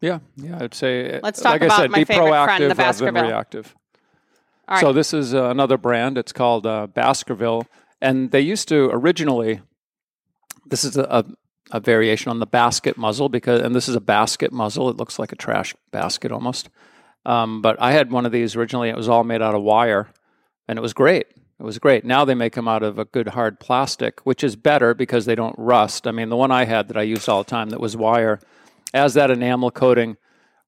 Yeah, 0.00 0.19
yeah, 0.37 0.58
I'd 0.61 0.75
say. 0.75 1.19
Let's 1.23 1.41
talk 1.41 1.52
like 1.52 1.62
about 1.62 1.79
I 1.79 1.82
said, 1.82 1.91
my 1.91 1.99
be 1.99 2.05
favorite 2.05 2.26
proactive 2.26 2.44
friend, 2.44 2.62
the 2.64 2.69
rather 2.69 2.75
Baskerville. 2.75 3.23
reactive. 3.23 3.75
All 4.69 4.75
right. 4.75 4.81
So 4.81 4.93
this 4.93 5.14
is 5.14 5.35
uh, 5.35 5.49
another 5.49 5.79
brand. 5.79 6.19
It's 6.19 6.32
called 6.32 6.67
uh, 6.67 6.88
Baskerville, 6.88 7.67
and 8.00 8.31
they 8.31 8.41
used 8.41 8.69
to 8.69 8.91
originally. 8.93 9.61
This 10.66 10.84
is 10.84 10.96
a, 10.96 11.25
a, 11.70 11.81
variation 11.81 12.31
on 12.31 12.38
the 12.38 12.46
basket 12.46 12.96
muzzle 12.96 13.28
because, 13.28 13.61
and 13.61 13.75
this 13.75 13.88
is 13.88 13.94
a 13.94 14.00
basket 14.00 14.52
muzzle. 14.52 14.88
It 14.88 14.96
looks 14.96 15.19
like 15.19 15.32
a 15.32 15.37
trash 15.37 15.75
basket 15.90 16.32
almost. 16.32 16.69
Um, 17.26 17.62
but 17.62 17.81
I 17.81 17.93
had 17.93 18.11
one 18.11 18.26
of 18.26 18.32
these 18.32 18.56
originally. 18.56 18.88
It 18.88 18.96
was 18.96 19.08
all 19.08 19.25
made 19.25 19.43
out 19.43 19.55
of 19.55 19.62
wire, 19.62 20.08
and 20.69 20.78
it 20.78 20.82
was 20.82 20.93
great. 20.93 21.26
It 21.58 21.62
was 21.62 21.78
great. 21.78 22.05
Now 22.05 22.25
they 22.25 22.34
make 22.34 22.55
them 22.55 22.69
out 22.69 22.82
of 22.82 22.99
a 22.99 23.05
good 23.05 23.28
hard 23.28 23.61
plastic, 23.61 24.20
which 24.26 24.43
is 24.43 24.56
better 24.56 24.93
because 24.93 25.25
they 25.25 25.34
don't 25.34 25.55
rust. 25.56 26.06
I 26.06 26.11
mean, 26.11 26.28
the 26.28 26.37
one 26.37 26.50
I 26.50 26.64
had 26.64 26.88
that 26.88 26.96
I 26.96 27.02
used 27.02 27.28
all 27.28 27.43
the 27.43 27.50
time 27.50 27.70
that 27.70 27.81
was 27.81 27.96
wire, 27.96 28.40
as 28.93 29.14
that 29.14 29.31
enamel 29.31 29.70
coating 29.70 30.17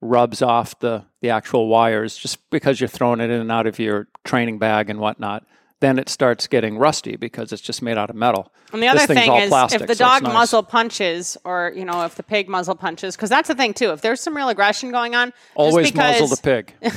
rubs 0.00 0.42
off 0.42 0.78
the, 0.78 1.04
the 1.20 1.30
actual 1.30 1.68
wires, 1.68 2.16
just 2.16 2.48
because 2.50 2.80
you're 2.80 2.88
throwing 2.88 3.20
it 3.20 3.30
in 3.30 3.40
and 3.40 3.52
out 3.52 3.66
of 3.66 3.78
your 3.78 4.08
training 4.24 4.58
bag 4.58 4.88
and 4.88 5.00
whatnot, 5.00 5.44
then 5.80 5.98
it 5.98 6.08
starts 6.08 6.46
getting 6.46 6.78
rusty 6.78 7.16
because 7.16 7.52
it's 7.52 7.62
just 7.62 7.82
made 7.82 7.98
out 7.98 8.08
of 8.08 8.16
metal. 8.16 8.52
And 8.72 8.82
the 8.82 8.88
other 8.88 9.06
thing 9.06 9.32
is, 9.34 9.48
plastic, 9.48 9.82
if 9.82 9.86
the 9.86 9.94
so 9.94 10.04
dog 10.04 10.22
nice. 10.22 10.32
muzzle 10.32 10.62
punches, 10.62 11.36
or 11.44 11.72
you 11.76 11.84
know, 11.84 12.04
if 12.04 12.14
the 12.14 12.22
pig 12.22 12.48
muzzle 12.48 12.74
punches, 12.74 13.16
because 13.16 13.30
that's 13.30 13.48
the 13.48 13.54
thing 13.54 13.74
too. 13.74 13.90
If 13.90 14.00
there's 14.00 14.20
some 14.20 14.36
real 14.36 14.48
aggression 14.48 14.90
going 14.90 15.14
on, 15.14 15.28
just 15.28 15.38
Always 15.54 15.90
because, 15.90 16.20
muzzle 16.20 16.36
the 16.36 16.42
pig. 16.42 16.74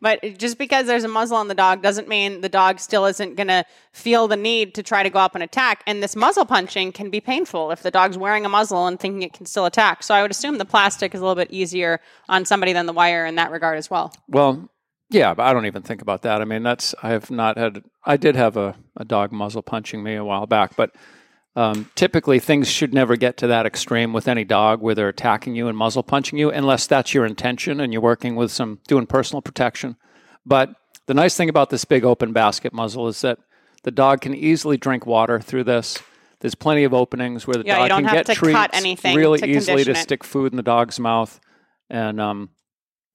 But 0.00 0.38
just 0.38 0.58
because 0.58 0.86
there's 0.86 1.04
a 1.04 1.08
muzzle 1.08 1.36
on 1.36 1.48
the 1.48 1.54
dog 1.54 1.82
doesn't 1.82 2.08
mean 2.08 2.40
the 2.40 2.48
dog 2.48 2.80
still 2.80 3.06
isn't 3.06 3.36
going 3.36 3.48
to 3.48 3.64
feel 3.92 4.28
the 4.28 4.36
need 4.36 4.74
to 4.74 4.82
try 4.82 5.02
to 5.02 5.10
go 5.10 5.18
up 5.18 5.34
and 5.34 5.42
attack. 5.42 5.82
And 5.86 6.02
this 6.02 6.16
muzzle 6.16 6.44
punching 6.44 6.92
can 6.92 7.10
be 7.10 7.20
painful 7.20 7.70
if 7.70 7.82
the 7.82 7.90
dog's 7.90 8.18
wearing 8.18 8.44
a 8.44 8.48
muzzle 8.48 8.86
and 8.86 8.98
thinking 8.98 9.22
it 9.22 9.32
can 9.32 9.46
still 9.46 9.66
attack. 9.66 10.02
So 10.02 10.14
I 10.14 10.22
would 10.22 10.30
assume 10.30 10.58
the 10.58 10.64
plastic 10.64 11.14
is 11.14 11.20
a 11.20 11.24
little 11.24 11.36
bit 11.36 11.50
easier 11.50 12.00
on 12.28 12.44
somebody 12.44 12.72
than 12.72 12.86
the 12.86 12.92
wire 12.92 13.26
in 13.26 13.36
that 13.36 13.50
regard 13.50 13.78
as 13.78 13.90
well. 13.90 14.12
Well, 14.28 14.68
yeah, 15.10 15.34
but 15.34 15.44
I 15.44 15.52
don't 15.52 15.66
even 15.66 15.82
think 15.82 16.02
about 16.02 16.22
that. 16.22 16.40
I 16.40 16.44
mean, 16.44 16.62
that's 16.62 16.94
I 17.02 17.10
have 17.10 17.30
not 17.30 17.56
had. 17.56 17.84
I 18.04 18.16
did 18.16 18.36
have 18.36 18.56
a, 18.56 18.74
a 18.96 19.04
dog 19.04 19.32
muzzle 19.32 19.62
punching 19.62 20.02
me 20.02 20.14
a 20.14 20.24
while 20.24 20.46
back, 20.46 20.76
but 20.76 20.94
um, 21.54 21.90
typically 21.94 22.38
things 22.38 22.68
should 22.68 22.92
never 22.92 23.16
get 23.16 23.36
to 23.38 23.46
that 23.46 23.66
extreme 23.66 24.12
with 24.12 24.28
any 24.28 24.44
dog 24.44 24.80
where 24.82 24.94
they're 24.94 25.08
attacking 25.08 25.54
you 25.54 25.68
and 25.68 25.76
muzzle 25.76 26.02
punching 26.02 26.38
you, 26.38 26.50
unless 26.50 26.86
that's 26.86 27.14
your 27.14 27.24
intention 27.24 27.80
and 27.80 27.92
you're 27.92 28.02
working 28.02 28.36
with 28.36 28.50
some 28.50 28.80
doing 28.88 29.06
personal 29.06 29.40
protection. 29.40 29.96
But 30.44 30.74
the 31.06 31.14
nice 31.14 31.36
thing 31.36 31.48
about 31.48 31.70
this 31.70 31.84
big 31.84 32.04
open 32.04 32.32
basket 32.32 32.72
muzzle 32.72 33.08
is 33.08 33.20
that 33.22 33.38
the 33.84 33.90
dog 33.90 34.20
can 34.20 34.34
easily 34.34 34.76
drink 34.76 35.06
water 35.06 35.40
through 35.40 35.64
this. 35.64 35.98
There's 36.40 36.54
plenty 36.54 36.84
of 36.84 36.92
openings 36.92 37.46
where 37.46 37.54
the 37.54 37.64
Yeah, 37.64 37.88
dog 37.88 38.04
can 38.04 38.12
get 38.12 38.26
to 38.26 38.34
treats 38.34 38.54
cut 38.56 38.70
anything 38.74 39.16
really 39.16 39.38
to 39.38 39.46
easily 39.46 39.84
to 39.84 39.92
it. 39.92 39.96
stick 39.96 40.22
food 40.24 40.52
in 40.52 40.56
the 40.56 40.62
dog's 40.62 41.00
mouth, 41.00 41.40
and 41.88 42.20
um, 42.20 42.50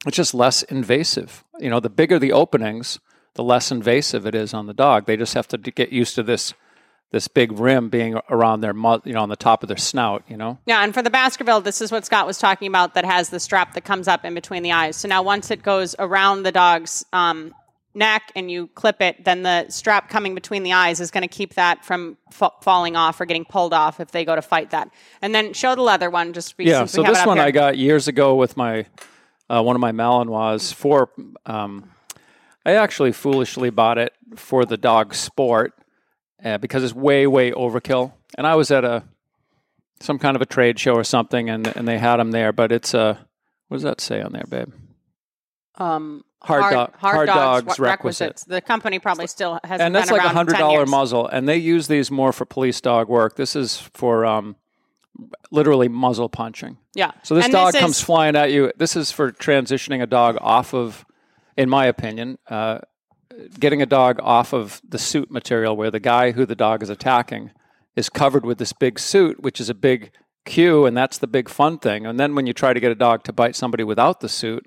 it's 0.08 0.18
just 0.18 0.34
less 0.34 0.64
invasive. 0.64 1.44
You 1.62 1.70
know, 1.70 1.80
the 1.80 1.90
bigger 1.90 2.20
the 2.20 2.32
openings, 2.32 3.00
the 3.36 3.44
less 3.44 3.72
invasive 3.72 4.26
it 4.26 4.36
is 4.36 4.54
on 4.54 4.68
the 4.68 4.74
dog. 4.74 5.06
They 5.06 5.16
just 5.16 5.34
have 5.34 5.48
to 5.50 5.58
get 5.58 5.92
used 5.92 6.16
to 6.16 6.24
this 6.24 6.54
this 7.12 7.28
big 7.28 7.52
rim 7.52 7.90
being 7.90 8.18
around 8.30 8.62
their 8.62 8.74
you 8.74 9.14
know 9.14 9.22
on 9.22 9.30
the 9.30 9.36
top 9.36 9.64
of 9.64 9.68
their 9.68 9.78
snout. 9.78 10.24
You 10.28 10.38
know, 10.38 10.60
Yeah, 10.66 10.84
and 10.84 10.94
for 10.94 11.02
the 11.02 11.10
Baskerville, 11.10 11.62
this 11.62 11.82
is 11.82 11.92
what 11.92 12.06
Scott 12.06 12.26
was 12.26 12.38
talking 12.38 12.68
about 12.68 12.94
that 12.96 13.06
has 13.06 13.30
the 13.30 13.40
strap 13.40 13.74
that 13.76 13.84
comes 13.84 14.08
up 14.08 14.26
in 14.26 14.34
between 14.34 14.64
the 14.64 14.72
eyes. 14.72 14.96
So 14.96 15.08
now 15.08 15.22
once 15.22 15.52
it 15.52 15.62
goes 15.62 15.96
around 16.00 16.44
the 16.44 16.52
dog's 16.52 17.06
um, 17.12 17.54
neck 17.94 18.32
and 18.36 18.50
you 18.50 18.68
clip 18.68 19.02
it, 19.02 19.24
then 19.26 19.44
the 19.44 19.70
strap 19.70 20.10
coming 20.10 20.34
between 20.36 20.64
the 20.64 20.74
eyes 20.74 21.00
is 21.00 21.12
going 21.12 21.24
to 21.24 21.28
keep 21.28 21.56
that 21.56 21.84
from 21.84 22.18
fa- 22.32 22.52
falling 22.62 22.96
off 22.96 23.20
or 23.20 23.26
getting 23.26 23.46
pulled 23.46 23.74
off 23.74 24.00
if 24.00 24.12
they 24.12 24.24
go 24.24 24.36
to 24.36 24.42
fight 24.42 24.70
that. 24.72 24.90
And 25.22 25.36
then 25.36 25.54
show 25.54 25.76
the 25.76 25.82
leather 25.82 26.10
one 26.10 26.34
just 26.34 26.56
be- 26.56 26.66
yeah. 26.66 26.86
So 26.86 27.04
this 27.04 27.26
one 27.26 27.38
here. 27.38 27.46
I 27.46 27.52
got 27.52 27.78
years 27.78 28.08
ago 28.08 28.36
with 28.36 28.56
my 28.56 28.86
uh, 29.52 29.62
one 29.62 29.76
of 29.76 29.80
my 29.80 29.92
Malinois 29.92 30.74
for. 30.74 31.10
Um, 31.46 31.92
I 32.66 32.74
actually 32.76 33.12
foolishly 33.12 33.72
bought 33.72 33.98
it 33.98 34.14
for 34.36 34.66
the 34.66 34.78
dog 34.78 35.16
sport 35.16 35.74
uh, 36.44 36.58
because 36.60 36.84
it's 36.84 36.94
way 36.94 37.26
way 37.28 37.52
overkill. 37.52 38.14
And 38.38 38.46
I 38.46 38.56
was 38.56 38.70
at 38.72 38.86
a 38.86 39.04
some 40.00 40.20
kind 40.20 40.36
of 40.36 40.42
a 40.42 40.46
trade 40.46 40.80
show 40.80 40.94
or 40.94 41.04
something, 41.04 41.50
and 41.50 41.68
and 41.76 41.88
they 41.88 41.98
had 41.98 42.18
them 42.18 42.32
there. 42.32 42.52
But 42.54 42.72
it's 42.72 42.94
a 42.94 43.18
what 43.68 43.78
does 43.78 43.84
that 43.84 44.00
say 44.02 44.22
on 44.22 44.32
there, 44.32 44.46
babe? 44.50 44.72
Um, 45.76 46.24
Hard 46.44 46.74
dog- 46.74 46.96
hard 46.98 47.28
dogs 47.28 47.78
wa- 47.80 47.86
requisite. 47.86 48.44
The 48.48 48.62
company 48.62 48.98
probably 48.98 49.28
still 49.28 49.60
has. 49.64 49.80
and 49.80 49.94
that's 49.94 50.10
like 50.10 50.24
a 50.24 50.30
hundred 50.30 50.58
dollar 50.58 50.86
muzzle, 50.88 51.28
and 51.28 51.48
they 51.48 51.58
use 51.58 51.88
these 51.88 52.10
more 52.10 52.34
for 52.34 52.46
police 52.46 52.82
dog 52.82 53.10
work. 53.10 53.36
This 53.36 53.56
is 53.56 53.78
for 53.94 54.26
um, 54.26 54.56
literally 55.52 55.88
muzzle 55.88 56.30
punching. 56.30 56.78
Yeah. 56.96 57.12
So 57.24 57.36
this 57.36 57.46
And 57.46 57.54
dog 57.54 57.76
is- 57.76 57.82
comes 57.82 58.02
flying 58.02 58.36
at 58.36 58.52
you. 58.52 58.72
This 58.78 58.96
is 58.96 59.12
for 59.12 59.32
transitioning 59.32 60.02
a 60.02 60.08
dog 60.08 60.38
off 60.42 60.74
of, 60.74 61.06
in 61.58 61.70
my 61.70 61.86
opinion, 61.86 62.38
uh, 62.50 62.80
getting 63.60 63.82
a 63.82 63.86
dog 63.86 64.20
off 64.22 64.54
of 64.54 64.82
the 64.88 64.98
suit 65.00 65.32
material 65.32 65.76
where 65.76 65.92
the 65.92 66.00
guy 66.00 66.32
who 66.32 66.46
the 66.46 66.56
dog 66.56 66.84
is 66.84 66.90
attacking 66.90 67.52
is 67.96 68.10
covered 68.10 68.46
with 68.46 68.58
this 68.58 68.74
big 68.74 69.00
suit, 69.00 69.42
which 69.42 69.60
is 69.60 69.70
a 69.70 69.74
big 69.74 70.12
cue, 70.46 70.86
and 70.86 70.96
that's 70.98 71.18
the 71.18 71.28
big 71.28 71.50
fun 71.50 71.78
thing. 71.78 72.06
And 72.06 72.20
then 72.20 72.36
when 72.36 72.48
you 72.48 72.54
try 72.54 72.74
to 72.74 72.80
get 72.80 72.92
a 72.92 72.96
dog 72.96 73.24
to 73.26 73.34
bite 73.34 73.56
somebody 73.56 73.84
without 73.84 74.22
the 74.22 74.30
suit, 74.30 74.66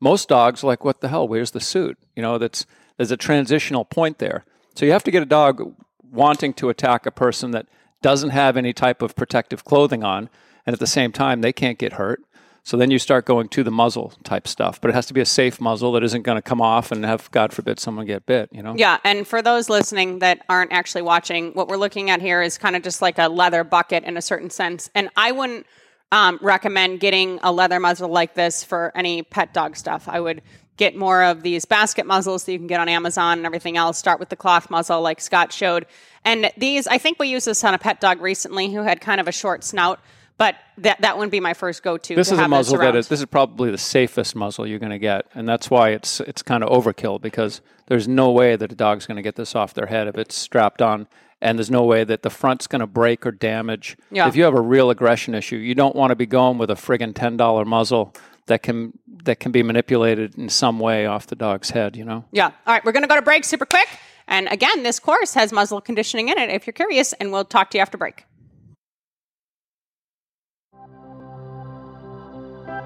most 0.00 0.28
dogs 0.28 0.62
are 0.62 0.68
like, 0.68 0.84
"What 0.84 1.00
the 1.00 1.08
hell? 1.08 1.26
Where's 1.26 1.50
the 1.50 1.60
suit?" 1.60 1.98
You 2.14 2.22
know, 2.22 2.38
that's 2.38 2.66
there's 2.96 3.10
a 3.10 3.16
transitional 3.16 3.84
point 3.84 4.18
there. 4.18 4.44
So 4.74 4.86
you 4.86 4.92
have 4.92 5.04
to 5.04 5.10
get 5.10 5.22
a 5.22 5.26
dog 5.26 5.74
wanting 6.10 6.52
to 6.54 6.68
attack 6.68 7.04
a 7.04 7.10
person 7.10 7.50
that 7.50 7.66
doesn't 8.02 8.30
have 8.30 8.56
any 8.56 8.72
type 8.72 9.02
of 9.02 9.16
protective 9.16 9.64
clothing 9.64 10.04
on, 10.04 10.28
and 10.66 10.74
at 10.74 10.80
the 10.80 10.86
same 10.86 11.12
time 11.12 11.40
they 11.40 11.52
can't 11.52 11.78
get 11.78 11.94
hurt. 11.94 12.20
So 12.68 12.76
then 12.76 12.90
you 12.90 12.98
start 12.98 13.24
going 13.24 13.48
to 13.48 13.64
the 13.64 13.70
muzzle 13.70 14.12
type 14.24 14.46
stuff, 14.46 14.78
but 14.78 14.90
it 14.90 14.94
has 14.94 15.06
to 15.06 15.14
be 15.14 15.22
a 15.22 15.26
safe 15.26 15.58
muzzle 15.58 15.92
that 15.92 16.02
isn't 16.02 16.20
going 16.20 16.36
to 16.36 16.42
come 16.42 16.60
off 16.60 16.92
and 16.92 17.02
have, 17.02 17.30
God 17.30 17.50
forbid, 17.50 17.80
someone 17.80 18.04
get 18.04 18.26
bit. 18.26 18.50
You 18.52 18.62
know? 18.62 18.74
Yeah, 18.76 18.98
and 19.04 19.26
for 19.26 19.40
those 19.40 19.70
listening 19.70 20.18
that 20.18 20.44
aren't 20.50 20.70
actually 20.70 21.00
watching, 21.00 21.52
what 21.52 21.68
we're 21.68 21.78
looking 21.78 22.10
at 22.10 22.20
here 22.20 22.42
is 22.42 22.58
kind 22.58 22.76
of 22.76 22.82
just 22.82 23.00
like 23.00 23.16
a 23.16 23.28
leather 23.28 23.64
bucket 23.64 24.04
in 24.04 24.18
a 24.18 24.22
certain 24.22 24.50
sense. 24.50 24.90
And 24.94 25.08
I 25.16 25.32
wouldn't 25.32 25.64
um, 26.12 26.38
recommend 26.42 27.00
getting 27.00 27.38
a 27.42 27.52
leather 27.52 27.80
muzzle 27.80 28.10
like 28.10 28.34
this 28.34 28.62
for 28.62 28.92
any 28.94 29.22
pet 29.22 29.54
dog 29.54 29.74
stuff. 29.74 30.06
I 30.06 30.20
would 30.20 30.42
get 30.78 30.96
more 30.96 31.22
of 31.22 31.42
these 31.42 31.66
basket 31.66 32.06
muzzles 32.06 32.44
that 32.44 32.52
you 32.52 32.58
can 32.58 32.68
get 32.68 32.80
on 32.80 32.88
Amazon 32.88 33.38
and 33.38 33.46
everything 33.46 33.76
else. 33.76 33.98
Start 33.98 34.18
with 34.18 34.30
the 34.30 34.36
cloth 34.36 34.70
muzzle, 34.70 35.02
like 35.02 35.20
Scott 35.20 35.52
showed. 35.52 35.84
And 36.24 36.50
these, 36.56 36.86
I 36.86 36.96
think 36.96 37.18
we 37.18 37.28
used 37.28 37.46
this 37.46 37.62
on 37.64 37.74
a 37.74 37.78
pet 37.78 38.00
dog 38.00 38.22
recently 38.22 38.72
who 38.72 38.82
had 38.82 39.00
kind 39.00 39.20
of 39.20 39.28
a 39.28 39.32
short 39.32 39.64
snout. 39.64 40.00
But 40.38 40.54
that 40.78 41.00
that 41.00 41.16
wouldn't 41.16 41.32
be 41.32 41.40
my 41.40 41.52
first 41.52 41.82
go 41.82 41.98
to. 41.98 42.14
This 42.14 42.30
is 42.30 42.38
a 42.38 42.46
muzzle 42.46 42.78
that 42.78 42.94
is 42.94 43.08
this 43.08 43.18
is 43.18 43.26
probably 43.26 43.72
the 43.72 43.76
safest 43.76 44.36
muzzle 44.36 44.68
you're 44.68 44.78
going 44.78 44.92
to 44.92 44.98
get, 45.00 45.26
and 45.34 45.48
that's 45.48 45.68
why 45.68 45.90
it's 45.90 46.20
it's 46.20 46.42
kind 46.42 46.62
of 46.62 46.70
overkill 46.70 47.20
because 47.20 47.60
there's 47.86 48.06
no 48.06 48.30
way 48.30 48.54
that 48.54 48.70
a 48.70 48.76
dog's 48.76 49.04
going 49.04 49.16
to 49.16 49.22
get 49.22 49.34
this 49.34 49.56
off 49.56 49.74
their 49.74 49.86
head 49.86 50.06
if 50.06 50.16
it's 50.16 50.36
strapped 50.36 50.80
on, 50.80 51.08
and 51.40 51.58
there's 51.58 51.72
no 51.72 51.82
way 51.82 52.04
that 52.04 52.22
the 52.22 52.30
front's 52.30 52.68
going 52.68 52.78
to 52.78 52.86
break 52.86 53.26
or 53.26 53.32
damage. 53.32 53.96
Yeah. 54.12 54.28
If 54.28 54.36
you 54.36 54.44
have 54.44 54.54
a 54.54 54.60
real 54.60 54.90
aggression 54.90 55.34
issue, 55.34 55.56
you 55.56 55.74
don't 55.74 55.96
want 55.96 56.10
to 56.10 56.14
be 56.14 56.26
going 56.26 56.56
with 56.56 56.70
a 56.70 56.76
friggin' 56.76 57.16
ten 57.16 57.36
dollar 57.36 57.64
muzzle 57.64 58.14
that 58.48 58.62
can 58.62 58.98
that 59.24 59.40
can 59.40 59.52
be 59.52 59.62
manipulated 59.62 60.36
in 60.36 60.48
some 60.48 60.78
way 60.80 61.06
off 61.06 61.28
the 61.28 61.36
dog's 61.36 61.70
head. 61.70 61.96
You 61.96 62.04
know. 62.04 62.24
Yeah. 62.32 62.46
All 62.46 62.74
right, 62.74 62.84
we're 62.84 62.92
going 62.92 63.04
to 63.04 63.08
go 63.08 63.16
to 63.16 63.22
break 63.22 63.44
super 63.44 63.64
quick. 63.64 63.88
And 64.26 64.46
again, 64.48 64.82
this 64.82 64.98
course 64.98 65.32
has 65.34 65.52
muzzle 65.52 65.80
conditioning 65.80 66.28
in 66.28 66.36
it 66.36 66.50
if 66.50 66.66
you're 66.66 66.74
curious, 66.74 67.14
and 67.14 67.32
we'll 67.32 67.46
talk 67.46 67.70
to 67.70 67.78
you 67.78 67.82
after 67.82 67.96
break. 67.96 68.24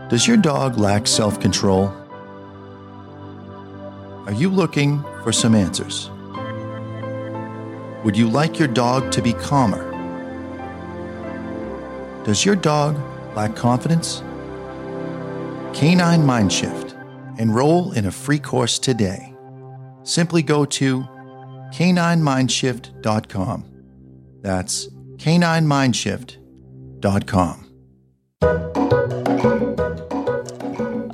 Does 0.08 0.28
your 0.28 0.36
dog 0.36 0.78
lack 0.78 1.06
self 1.06 1.40
control? 1.40 1.86
Are 4.26 4.32
you 4.32 4.50
looking 4.50 5.02
for 5.24 5.32
some 5.32 5.54
answers? 5.54 6.10
Would 8.04 8.16
you 8.16 8.28
like 8.28 8.58
your 8.58 8.68
dog 8.68 9.10
to 9.12 9.22
be 9.22 9.32
calmer? 9.32 9.90
Does 12.24 12.44
your 12.44 12.54
dog 12.54 12.96
lack 13.34 13.56
confidence? 13.56 14.22
Canine 15.72 16.22
Mindshift. 16.22 16.98
Enroll 17.38 17.92
in 17.92 18.04
a 18.06 18.10
free 18.10 18.38
course 18.38 18.78
today. 18.78 19.34
Simply 20.02 20.42
go 20.42 20.66
to 20.66 21.00
caninemindshift.com. 21.72 23.64
That's 24.42 24.88
caninemindshift.com. 25.16 27.58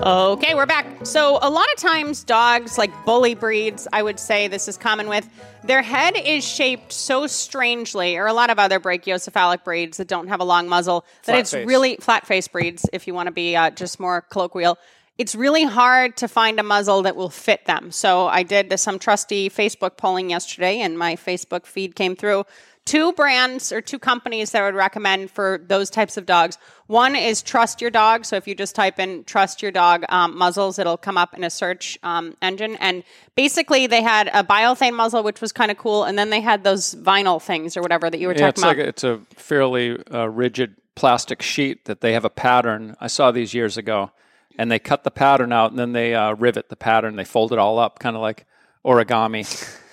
Okay, 0.00 0.54
we're 0.54 0.66
back. 0.66 0.87
So, 1.04 1.38
a 1.40 1.48
lot 1.48 1.66
of 1.72 1.78
times, 1.78 2.24
dogs, 2.24 2.76
like 2.76 2.90
bully 3.06 3.34
breeds, 3.34 3.86
I 3.92 4.02
would 4.02 4.18
say 4.18 4.48
this 4.48 4.66
is 4.66 4.76
common 4.76 5.08
with, 5.08 5.28
their 5.62 5.80
head 5.80 6.16
is 6.16 6.44
shaped 6.44 6.92
so 6.92 7.26
strangely, 7.28 8.16
or 8.16 8.26
a 8.26 8.32
lot 8.32 8.50
of 8.50 8.58
other 8.58 8.80
brachiocephalic 8.80 9.62
breeds 9.62 9.98
that 9.98 10.08
don't 10.08 10.26
have 10.26 10.40
a 10.40 10.44
long 10.44 10.68
muzzle, 10.68 11.04
that 11.24 11.32
Flat 11.32 11.38
it's 11.38 11.50
face. 11.52 11.66
really 11.66 11.96
flat 12.00 12.26
face 12.26 12.48
breeds, 12.48 12.84
if 12.92 13.06
you 13.06 13.14
want 13.14 13.28
to 13.28 13.32
be 13.32 13.54
uh, 13.54 13.70
just 13.70 14.00
more 14.00 14.22
colloquial. 14.22 14.76
It's 15.18 15.34
really 15.34 15.64
hard 15.64 16.16
to 16.18 16.28
find 16.28 16.60
a 16.60 16.62
muzzle 16.62 17.02
that 17.02 17.16
will 17.16 17.30
fit 17.30 17.64
them. 17.64 17.92
So, 17.92 18.26
I 18.26 18.42
did 18.42 18.78
some 18.78 18.98
trusty 18.98 19.48
Facebook 19.48 19.96
polling 19.96 20.30
yesterday, 20.30 20.80
and 20.80 20.98
my 20.98 21.14
Facebook 21.14 21.64
feed 21.64 21.94
came 21.94 22.16
through 22.16 22.44
two 22.88 23.12
brands 23.12 23.70
or 23.70 23.82
two 23.82 23.98
companies 23.98 24.52
that 24.52 24.62
I 24.62 24.64
would 24.64 24.74
recommend 24.74 25.30
for 25.30 25.60
those 25.66 25.90
types 25.90 26.16
of 26.16 26.24
dogs. 26.24 26.56
One 26.86 27.14
is 27.14 27.42
Trust 27.42 27.82
Your 27.82 27.90
Dog. 27.90 28.24
So 28.24 28.36
if 28.36 28.48
you 28.48 28.54
just 28.54 28.74
type 28.74 28.98
in 28.98 29.24
Trust 29.24 29.60
Your 29.60 29.70
Dog 29.70 30.06
um, 30.08 30.38
muzzles, 30.38 30.78
it'll 30.78 30.96
come 30.96 31.18
up 31.18 31.34
in 31.34 31.44
a 31.44 31.50
search 31.50 31.98
um, 32.02 32.34
engine. 32.40 32.76
And 32.76 33.04
basically, 33.34 33.86
they 33.86 34.02
had 34.02 34.28
a 34.32 34.42
biothane 34.42 34.94
muzzle, 34.94 35.22
which 35.22 35.42
was 35.42 35.52
kind 35.52 35.70
of 35.70 35.76
cool, 35.76 36.04
and 36.04 36.18
then 36.18 36.30
they 36.30 36.40
had 36.40 36.64
those 36.64 36.94
vinyl 36.94 37.42
things 37.42 37.76
or 37.76 37.82
whatever 37.82 38.08
that 38.08 38.18
you 38.18 38.28
were 38.28 38.34
Yeah, 38.34 38.48
it's 38.48 38.62
talking 38.62 38.78
like 38.78 38.78
about. 38.78 38.86
a, 38.86 38.88
it's 38.88 39.04
a 39.04 39.20
fairly 39.38 40.02
uh, 40.10 40.26
rigid 40.26 40.76
plastic 40.94 41.42
sheet 41.42 41.84
that 41.84 42.00
they 42.00 42.14
have 42.14 42.24
a 42.24 42.30
pattern. 42.30 42.96
I 43.02 43.08
saw 43.08 43.30
these 43.30 43.52
years 43.52 43.76
ago, 43.76 44.12
and 44.56 44.72
they 44.72 44.78
cut 44.78 45.04
the 45.04 45.10
pattern 45.10 45.52
out 45.52 45.70
and 45.70 45.78
then 45.78 45.92
they 45.92 46.14
uh, 46.14 46.32
rivet 46.34 46.70
the 46.70 46.76
pattern. 46.76 47.16
They 47.16 47.24
fold 47.24 47.52
it 47.52 47.58
all 47.58 47.78
up, 47.78 47.98
kind 47.98 48.16
of 48.16 48.22
like 48.22 48.46
origami, 48.82 49.44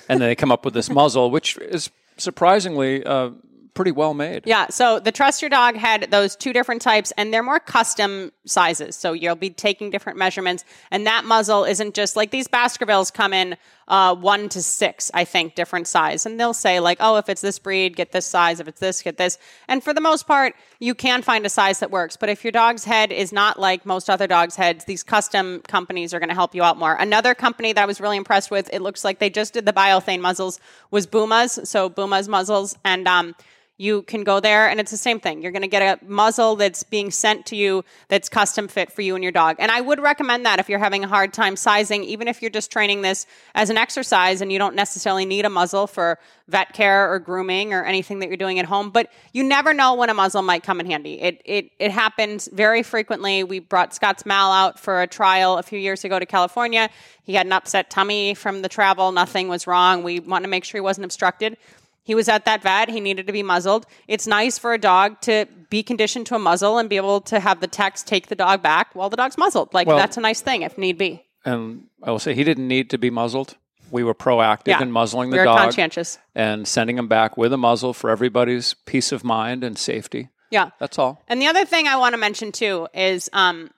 and 0.09 0.21
then 0.21 0.29
they 0.29 0.35
come 0.35 0.51
up 0.51 0.63
with 0.63 0.73
this 0.73 0.89
muzzle, 0.89 1.29
which 1.29 1.57
is 1.57 1.91
surprisingly 2.17 3.03
uh, 3.03 3.31
pretty 3.75 3.91
well 3.91 4.13
made. 4.13 4.43
Yeah, 4.45 4.67
so 4.69 4.99
the 4.99 5.11
Trust 5.11 5.41
Your 5.41 5.49
Dog 5.49 5.75
had 5.75 6.09
those 6.09 6.35
two 6.35 6.53
different 6.53 6.81
types, 6.81 7.11
and 7.17 7.33
they're 7.33 7.43
more 7.43 7.59
custom 7.59 8.31
sizes. 8.45 8.95
So 8.95 9.13
you'll 9.13 9.35
be 9.35 9.49
taking 9.49 9.91
different 9.91 10.17
measurements, 10.17 10.65
and 10.89 11.05
that 11.05 11.25
muzzle 11.25 11.65
isn't 11.65 11.93
just 11.93 12.15
like 12.15 12.31
these 12.31 12.47
Baskervilles 12.47 13.11
come 13.11 13.33
in 13.33 13.57
uh, 13.87 14.15
one 14.15 14.49
to 14.49 14.63
six, 14.63 15.11
I 15.13 15.25
think, 15.25 15.53
different 15.53 15.87
size, 15.87 16.25
and 16.25 16.39
they'll 16.39 16.53
say 16.53 16.79
like, 16.79 16.97
oh, 17.01 17.17
if 17.17 17.29
it's 17.29 17.41
this 17.41 17.59
breed, 17.59 17.95
get 17.95 18.11
this 18.11 18.25
size. 18.25 18.59
If 18.59 18.67
it's 18.67 18.79
this, 18.79 19.01
get 19.01 19.17
this. 19.17 19.37
And 19.67 19.83
for 19.83 19.93
the 19.93 20.01
most 20.01 20.25
part, 20.25 20.55
you 20.79 20.93
can 20.93 21.21
find 21.21 21.45
a 21.45 21.49
size 21.49 21.79
that 21.79 21.91
works. 21.91 22.17
But 22.17 22.29
if 22.29 22.43
your 22.43 22.51
dog's 22.51 22.83
head 22.83 23.11
is 23.11 23.31
not 23.31 23.59
like 23.59 23.85
most 23.85 24.09
other 24.09 24.27
dogs' 24.27 24.55
heads, 24.55 24.85
these 24.85 25.03
custom 25.03 25.61
companies 25.67 26.13
are 26.13 26.19
going 26.19 26.29
to 26.29 26.35
help 26.35 26.55
you 26.55 26.63
out 26.63 26.77
more. 26.77 26.95
Another 26.95 27.33
company 27.33 27.73
that 27.73 27.81
I 27.81 27.85
was 27.85 28.01
really 28.01 28.17
impressed 28.17 28.51
with, 28.51 28.69
it 28.73 28.81
looks 28.81 29.03
like 29.03 29.19
they 29.19 29.29
just 29.29 29.53
did 29.53 29.65
the 29.65 29.73
biothane 29.73 30.21
muzzles, 30.21 30.59
was 30.91 31.07
Buma's. 31.07 31.59
So 31.69 31.89
Buma's 31.89 32.27
muzzles, 32.27 32.77
and 32.83 33.07
um, 33.07 33.35
you 33.77 34.03
can 34.03 34.23
go 34.23 34.39
there 34.39 34.69
and 34.69 34.79
it's 34.79 34.91
the 34.91 34.97
same 34.97 35.19
thing. 35.19 35.41
You're 35.41 35.51
going 35.51 35.61
to 35.61 35.67
get 35.67 35.81
a 35.81 36.05
muzzle 36.05 36.55
that's 36.55 36.83
being 36.83 37.11
sent 37.11 37.45
to 37.47 37.57
you 37.57 37.83
that's 38.07 38.29
custom 38.29 38.69
fit 38.69 38.91
for 38.91 39.01
you 39.01 39.15
and 39.15 39.23
your 39.23 39.33
dog. 39.33 39.57
And 39.59 39.69
I 39.69 39.81
would 39.81 39.99
recommend 39.99 40.45
that 40.45 40.59
if 40.59 40.69
you're 40.69 40.79
having 40.79 41.03
a 41.03 41.07
hard 41.07 41.33
time 41.33 41.57
sizing, 41.57 42.03
even 42.05 42.29
if 42.29 42.41
you're 42.41 42.51
just 42.51 42.71
training 42.71 43.01
this 43.01 43.25
as 43.53 43.69
an 43.69 43.77
exercise 43.77 44.39
and 44.39 44.51
you 44.51 44.59
don't 44.59 44.75
necessarily 44.75 45.25
need 45.25 45.43
a 45.43 45.49
muzzle 45.49 45.87
for 45.87 46.19
vet 46.47 46.71
care 46.71 47.11
or 47.11 47.19
grooming 47.19 47.73
or 47.73 47.83
anything 47.83 48.19
that 48.19 48.27
you're 48.27 48.37
doing 48.37 48.59
at 48.59 48.65
home. 48.65 48.91
But 48.91 49.11
you 49.33 49.43
never 49.43 49.73
know 49.73 49.95
when 49.95 50.09
a 50.09 50.13
muzzle 50.13 50.41
might 50.41 50.63
come 50.63 50.79
in 50.79 50.85
handy. 50.85 51.19
It 51.19 51.41
it 51.43 51.71
it 51.77 51.91
happens 51.91 52.47
very 52.53 52.81
frequently. 52.81 53.43
We 53.43 53.59
brought 53.59 53.93
Scott's 53.93 54.25
Mal 54.25 54.51
out 54.51 54.79
for 54.79 55.01
a 55.01 55.07
trial 55.07 55.57
a 55.57 55.63
few 55.63 55.79
years 55.79 56.05
ago 56.05 56.17
to 56.17 56.25
California. 56.25 56.89
He 57.23 57.33
had 57.33 57.45
an 57.45 57.51
upset 57.51 57.89
tummy 57.89 58.35
from 58.35 58.61
the 58.61 58.69
travel. 58.69 59.11
Nothing 59.11 59.49
was 59.49 59.67
wrong. 59.67 60.03
We 60.03 60.19
wanted 60.21 60.43
to 60.43 60.49
make 60.49 60.63
sure 60.63 60.77
he 60.77 60.83
wasn't 60.83 61.05
obstructed. 61.05 61.57
He 62.05 62.15
was 62.15 62.29
at 62.29 62.45
that 62.45 62.61
vet. 62.63 62.87
He 62.89 63.01
needed 63.01 63.27
to 63.27 63.33
be 63.33 63.43
muzzled. 63.43 63.85
It's 64.07 64.27
nice 64.27 64.57
for 64.57 64.73
a 64.73 64.77
dog 64.77 65.19
to 65.21 65.47
be 65.69 65.83
conditioned 65.83 66.27
to 66.27 66.35
a 66.35 66.39
muzzle 66.39 66.77
and 66.77 66.87
be 66.87 66.97
able 66.97 67.19
to 67.21 67.39
have 67.39 67.59
the 67.59 67.67
techs 67.67 68.03
take 68.03 68.27
the 68.27 68.35
dog 68.35 68.61
back 68.61 68.93
while 68.93 69.09
the 69.09 69.17
dog's 69.17 69.37
muzzled. 69.37 69.73
Like 69.73 69.87
Well- 69.87 69.97
that's 69.97 70.15
a 70.15 70.21
nice 70.21 70.39
thing 70.39 70.61
if 70.61 70.77
need 70.77 70.97
be. 70.97 71.25
And 71.43 71.87
I 72.03 72.11
will 72.11 72.19
say 72.19 72.33
he 72.33 72.43
didn't 72.43 72.67
need 72.67 72.89
to 72.91 72.97
be 72.97 73.09
muzzled. 73.09 73.55
We 73.91 74.03
were 74.03 74.15
proactive 74.15 74.67
Yeah. 74.67 74.81
in 74.81 74.91
muzzling 74.91 75.29
the 75.31 75.37
We're 75.37 75.43
dog 75.45 75.57
conscientious. 75.59 76.17
and 76.33 76.67
sending 76.67 76.97
him 76.97 77.07
back 77.07 77.37
with 77.37 77.51
a 77.53 77.57
muzzle 77.57 77.93
for 77.93 78.09
everybody's 78.09 78.73
peace 78.85 79.11
of 79.11 79.23
mind 79.23 79.63
and 79.63 79.77
safety. 79.77 80.29
Yeah. 80.51 80.69
That's 80.79 80.97
all. 80.97 81.23
And 81.27 81.41
the 81.41 81.47
other 81.47 81.65
thing 81.65 81.87
I 81.87 81.95
want 81.97 82.13
to 82.13 82.17
mention 82.17 82.51
too 82.51 82.87
is 82.93 83.29
um, 83.33 83.69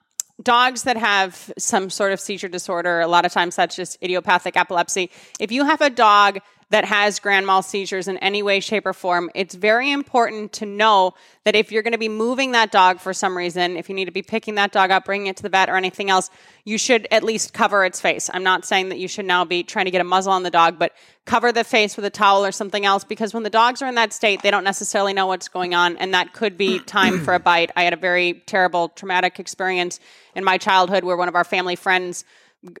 dogs 0.42 0.84
that 0.84 0.96
have 0.96 1.50
some 1.58 1.90
sort 1.90 2.12
of 2.12 2.20
seizure 2.20 2.48
disorder. 2.48 3.00
A 3.00 3.06
lot 3.08 3.24
of 3.26 3.32
times 3.32 3.56
that's 3.56 3.74
just 3.76 3.98
idiopathic 4.02 4.56
epilepsy. 4.56 5.10
If 5.40 5.50
you 5.52 5.64
have 5.64 5.80
a 5.80 5.90
dog 5.90 6.38
that 6.70 6.84
has 6.84 7.18
grand 7.18 7.46
mal 7.46 7.62
seizures 7.62 8.08
in 8.08 8.18
any 8.18 8.42
way, 8.42 8.60
shape, 8.60 8.84
or 8.84 8.92
form, 8.92 9.30
it's 9.34 9.54
very 9.54 9.90
important 9.90 10.52
to 10.52 10.66
know 10.66 11.14
that 11.44 11.56
if 11.56 11.72
you're 11.72 11.82
going 11.82 11.92
to 11.92 11.98
be 11.98 12.10
moving 12.10 12.52
that 12.52 12.70
dog 12.70 13.00
for 13.00 13.14
some 13.14 13.36
reason, 13.36 13.76
if 13.76 13.88
you 13.88 13.94
need 13.94 14.04
to 14.04 14.10
be 14.10 14.20
picking 14.20 14.56
that 14.56 14.70
dog 14.70 14.90
up, 14.90 15.06
bringing 15.06 15.28
it 15.28 15.36
to 15.38 15.42
the 15.42 15.48
vet, 15.48 15.70
or 15.70 15.76
anything 15.76 16.10
else, 16.10 16.30
you 16.64 16.76
should 16.76 17.08
at 17.10 17.22
least 17.22 17.54
cover 17.54 17.86
its 17.86 18.00
face. 18.00 18.28
I'm 18.32 18.42
not 18.42 18.66
saying 18.66 18.90
that 18.90 18.98
you 18.98 19.08
should 19.08 19.24
now 19.24 19.46
be 19.46 19.62
trying 19.62 19.86
to 19.86 19.90
get 19.90 20.02
a 20.02 20.04
muzzle 20.04 20.32
on 20.32 20.42
the 20.42 20.50
dog, 20.50 20.78
but 20.78 20.92
cover 21.24 21.52
the 21.52 21.64
face 21.64 21.96
with 21.96 22.04
a 22.04 22.10
towel 22.10 22.44
or 22.44 22.52
something 22.52 22.84
else 22.84 23.04
because 23.04 23.32
when 23.32 23.42
the 23.42 23.50
dogs 23.50 23.80
are 23.80 23.86
in 23.86 23.94
that 23.94 24.12
state, 24.12 24.42
they 24.42 24.50
don't 24.50 24.64
necessarily 24.64 25.14
know 25.14 25.26
what's 25.26 25.48
going 25.48 25.74
on, 25.74 25.96
and 25.96 26.12
that 26.12 26.34
could 26.34 26.58
be 26.58 26.78
time 26.86 27.20
for 27.20 27.32
a 27.32 27.40
bite. 27.40 27.70
I 27.76 27.84
had 27.84 27.94
a 27.94 27.96
very 27.96 28.42
terrible, 28.44 28.90
traumatic 28.90 29.40
experience 29.40 30.00
in 30.34 30.44
my 30.44 30.58
childhood 30.58 31.02
where 31.02 31.16
one 31.16 31.28
of 31.28 31.34
our 31.34 31.44
family 31.44 31.76
friends 31.76 32.26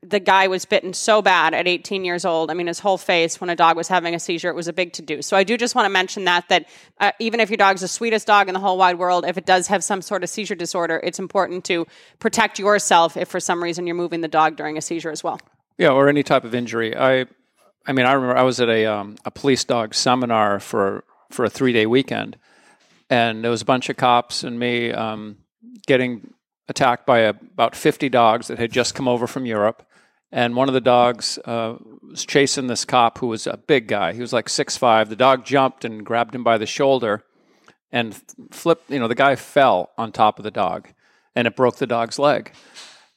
the 0.02 0.18
guy 0.18 0.48
was 0.48 0.64
bitten 0.64 0.92
so 0.92 1.22
bad 1.22 1.54
at 1.54 1.68
18 1.68 2.04
years 2.04 2.24
old. 2.24 2.50
I 2.50 2.54
mean, 2.54 2.66
his 2.66 2.80
whole 2.80 2.98
face 2.98 3.40
when 3.40 3.48
a 3.48 3.54
dog 3.54 3.76
was 3.76 3.86
having 3.86 4.14
a 4.14 4.18
seizure, 4.18 4.48
it 4.48 4.56
was 4.56 4.66
a 4.66 4.72
big 4.72 4.92
to 4.94 5.02
do. 5.02 5.22
So 5.22 5.36
I 5.36 5.44
do 5.44 5.56
just 5.56 5.74
want 5.74 5.86
to 5.86 5.90
mention 5.90 6.24
that 6.24 6.48
that 6.48 6.68
uh, 6.98 7.12
even 7.20 7.38
if 7.38 7.48
your 7.48 7.58
dog's 7.58 7.82
the 7.82 7.88
sweetest 7.88 8.26
dog 8.26 8.48
in 8.48 8.54
the 8.54 8.60
whole 8.60 8.76
wide 8.76 8.98
world, 8.98 9.24
if 9.24 9.38
it 9.38 9.46
does 9.46 9.68
have 9.68 9.84
some 9.84 10.02
sort 10.02 10.24
of 10.24 10.30
seizure 10.30 10.56
disorder, 10.56 11.00
it's 11.04 11.20
important 11.20 11.64
to 11.66 11.86
protect 12.18 12.58
yourself 12.58 13.16
if 13.16 13.28
for 13.28 13.38
some 13.38 13.62
reason 13.62 13.86
you're 13.86 13.96
moving 13.96 14.20
the 14.20 14.28
dog 14.28 14.56
during 14.56 14.76
a 14.76 14.80
seizure 14.80 15.10
as 15.10 15.22
well. 15.22 15.40
Yeah, 15.76 15.90
or 15.90 16.08
any 16.08 16.24
type 16.24 16.42
of 16.42 16.56
injury. 16.56 16.96
I, 16.96 17.26
I 17.86 17.92
mean, 17.92 18.04
I 18.04 18.12
remember 18.12 18.36
I 18.36 18.42
was 18.42 18.60
at 18.60 18.68
a 18.68 18.86
um, 18.86 19.16
a 19.24 19.30
police 19.30 19.64
dog 19.64 19.94
seminar 19.94 20.58
for 20.58 21.04
for 21.30 21.44
a 21.44 21.50
three 21.50 21.72
day 21.72 21.86
weekend, 21.86 22.36
and 23.08 23.44
there 23.44 23.50
was 23.50 23.62
a 23.62 23.66
bunch 23.66 23.88
of 23.88 23.96
cops 23.96 24.42
and 24.42 24.58
me 24.58 24.90
um, 24.90 25.36
getting 25.86 26.34
attacked 26.68 27.06
by 27.06 27.20
a, 27.20 27.30
about 27.30 27.74
50 27.74 28.08
dogs 28.08 28.48
that 28.48 28.58
had 28.58 28.72
just 28.72 28.94
come 28.94 29.08
over 29.08 29.26
from 29.26 29.46
Europe. 29.46 29.84
And 30.30 30.54
one 30.54 30.68
of 30.68 30.74
the 30.74 30.80
dogs 30.82 31.38
uh, 31.46 31.76
was 32.02 32.26
chasing 32.26 32.66
this 32.66 32.84
cop 32.84 33.18
who 33.18 33.28
was 33.28 33.46
a 33.46 33.56
big 33.56 33.88
guy. 33.88 34.12
He 34.12 34.20
was 34.20 34.32
like 34.32 34.48
six 34.50 34.76
five. 34.76 35.08
The 35.08 35.16
dog 35.16 35.44
jumped 35.46 35.84
and 35.86 36.04
grabbed 36.04 36.34
him 36.34 36.44
by 36.44 36.58
the 36.58 36.66
shoulder 36.66 37.24
and 37.90 38.14
flipped. 38.50 38.90
You 38.90 38.98
know, 38.98 39.08
the 39.08 39.14
guy 39.14 39.36
fell 39.36 39.90
on 39.96 40.12
top 40.12 40.38
of 40.38 40.42
the 40.44 40.50
dog 40.50 40.88
and 41.34 41.46
it 41.46 41.56
broke 41.56 41.76
the 41.76 41.86
dog's 41.86 42.18
leg. 42.18 42.52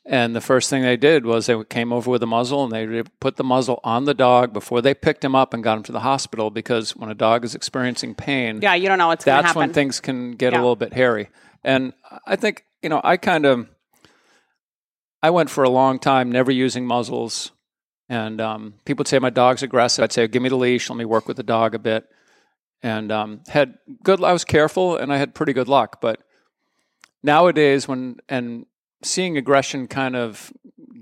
And 0.06 0.36
the 0.36 0.42
first 0.42 0.70
thing 0.70 0.82
they 0.82 0.98
did 0.98 1.26
was 1.26 1.46
they 1.46 1.64
came 1.66 1.94
over 1.94 2.10
with 2.10 2.24
a 2.24 2.28
muzzle 2.28 2.64
and 2.64 2.72
they 2.72 3.04
put 3.20 3.36
the 3.36 3.44
muzzle 3.44 3.80
on 3.84 4.06
the 4.06 4.14
dog 4.16 4.52
before 4.52 4.82
they 4.82 4.94
picked 4.96 5.24
him 5.24 5.36
up 5.36 5.54
and 5.54 5.64
got 5.64 5.78
him 5.78 5.84
to 5.84 5.92
the 5.92 6.00
hospital 6.00 6.50
because 6.50 6.96
when 6.96 7.10
a 7.12 7.14
dog 7.14 7.44
is 7.46 7.54
experiencing 7.54 8.16
pain, 8.16 8.62
Yeah, 8.64 8.74
you 8.74 8.88
don't 8.88 8.98
know 8.98 9.08
what's 9.10 9.26
that's 9.26 9.48
happen. 9.48 9.60
when 9.60 9.74
things 9.74 10.00
can 10.00 10.32
get 10.32 10.54
Yeah. 10.54 10.60
a 10.60 10.62
little 10.62 10.76
bit 10.76 10.94
hairy. 10.94 11.30
And 11.64 11.94
I 12.26 12.36
think, 12.36 12.66
you 12.82 12.90
know, 12.90 13.02
I 13.04 13.18
kind 13.18 13.46
of, 13.46 13.68
I 15.22 15.30
went 15.30 15.50
for 15.50 15.64
a 15.64 15.70
long 15.70 16.00
time 16.00 16.32
never 16.32 16.52
using 16.52 16.86
muzzles. 16.86 17.52
And 18.10 18.42
um, 18.42 18.74
people 18.86 19.02
would 19.04 19.08
say 19.08 19.20
my 19.20 19.30
dog's 19.30 19.64
aggressive. 19.64 20.04
I'd 20.04 20.12
say, 20.12 20.28
give 20.28 20.42
me 20.42 20.50
the 20.50 20.56
leash, 20.58 20.90
let 20.90 20.98
me 20.98 21.06
work 21.06 21.28
with 21.28 21.38
the 21.38 21.44
dog 21.44 21.76
a 21.76 21.80
bit. 21.80 22.06
And 22.84 23.12
um, 23.12 23.42
had 23.48 23.76
good, 24.04 24.24
I 24.24 24.34
was 24.34 24.44
careful 24.44 24.98
and 24.98 25.14
I 25.14 25.18
had 25.18 25.36
pretty 25.36 25.54
good 25.54 25.68
luck. 25.68 26.02
But 26.02 26.20
nowadays, 27.24 27.88
when, 27.88 28.18
and 28.28 28.66
seeing 29.04 29.38
aggression 29.38 29.88
kind 29.88 30.16
of 30.16 30.52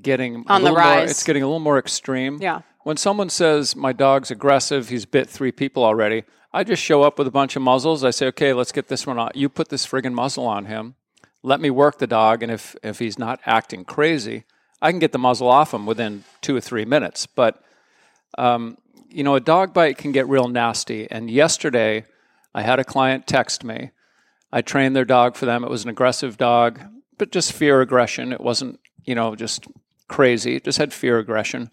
getting 0.02 0.36
a 0.36 0.38
On 0.40 0.62
the 0.62 0.70
little 0.70 0.72
more- 0.72 0.78
rise. 0.78 1.12
it's 1.12 1.24
getting 1.24 1.44
a 1.44 1.46
little 1.48 1.60
more 1.60 1.80
extreme 1.80 2.38
yeah. 2.42 2.62
When 2.90 2.98
someone 2.98 3.30
says 3.30 3.76
my 3.76 3.94
dog's 3.94 4.32
aggressive, 4.32 4.90
he's 4.90 5.06
bit 5.06 5.30
three 5.30 5.52
people 5.52 5.84
already, 5.84 6.24
I 6.52 6.64
just 6.64 6.82
show 6.82 7.04
up 7.04 7.20
with 7.20 7.28
a 7.28 7.32
bunch 7.32 7.56
of 7.56 7.62
muzzles. 7.62 8.04
I 8.04 8.10
say, 8.10 8.26
okay, 8.30 8.52
let's 8.52 8.72
get 8.72 8.88
this 8.88 9.06
one 9.06 9.20
on. 9.20 9.30
You 9.36 9.48
put 9.48 9.70
this 9.70 9.86
friggin' 9.86 10.14
muzzle 10.14 10.48
on 10.48 10.66
him. 10.66 10.96
Let 11.44 11.62
me 11.62 11.70
work 11.70 12.00
the 12.00 12.08
dog, 12.08 12.42
and 12.42 12.52
if 12.52 12.76
if 12.82 12.98
he's 12.98 13.20
not 13.20 13.42
acting 13.46 13.86
crazy, 13.86 14.44
I 14.82 14.90
can 14.90 14.98
get 14.98 15.12
the 15.12 15.20
muzzle 15.20 15.48
off 15.48 15.72
him 15.72 15.86
within 15.86 16.24
two 16.42 16.56
or 16.56 16.62
three 16.62 16.84
minutes. 16.84 17.28
But 17.28 17.62
um, 18.40 18.80
you 19.08 19.24
know, 19.24 19.36
a 19.36 19.40
dog 19.40 19.72
bite 19.72 20.00
can 20.00 20.12
get 20.12 20.28
real 20.28 20.48
nasty. 20.48 21.08
And 21.12 21.30
yesterday, 21.30 22.06
I 22.56 22.64
had 22.64 22.80
a 22.80 22.84
client 22.84 23.28
text 23.28 23.64
me. 23.64 23.92
I 24.52 24.64
trained 24.64 24.96
their 24.96 25.06
dog 25.06 25.36
for 25.36 25.46
them. 25.46 25.64
It 25.64 25.70
was 25.70 25.84
an 25.84 25.92
aggressive 25.92 26.38
dog, 26.38 26.82
but 27.20 27.32
just 27.32 27.54
fear 27.54 27.82
aggression. 27.82 28.34
It 28.34 28.42
wasn't, 28.42 28.80
you 29.06 29.14
know, 29.14 29.36
just 29.36 29.68
crazy. 30.08 30.56
It 30.56 30.64
just 30.64 30.80
had 30.80 30.92
fear 30.92 31.20
aggression. 31.20 31.70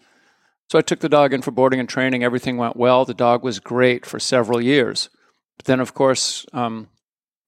So 0.69 0.77
I 0.77 0.81
took 0.81 0.99
the 0.99 1.09
dog 1.09 1.33
in 1.33 1.41
for 1.41 1.51
boarding 1.51 1.79
and 1.79 1.87
training. 1.87 2.23
Everything 2.23 2.57
went 2.57 2.75
well. 2.75 3.05
The 3.05 3.13
dog 3.13 3.43
was 3.43 3.59
great 3.59 4.05
for 4.05 4.19
several 4.19 4.61
years. 4.61 5.09
But 5.55 5.65
then, 5.65 5.79
of 5.79 5.93
course, 5.93 6.45
um, 6.53 6.89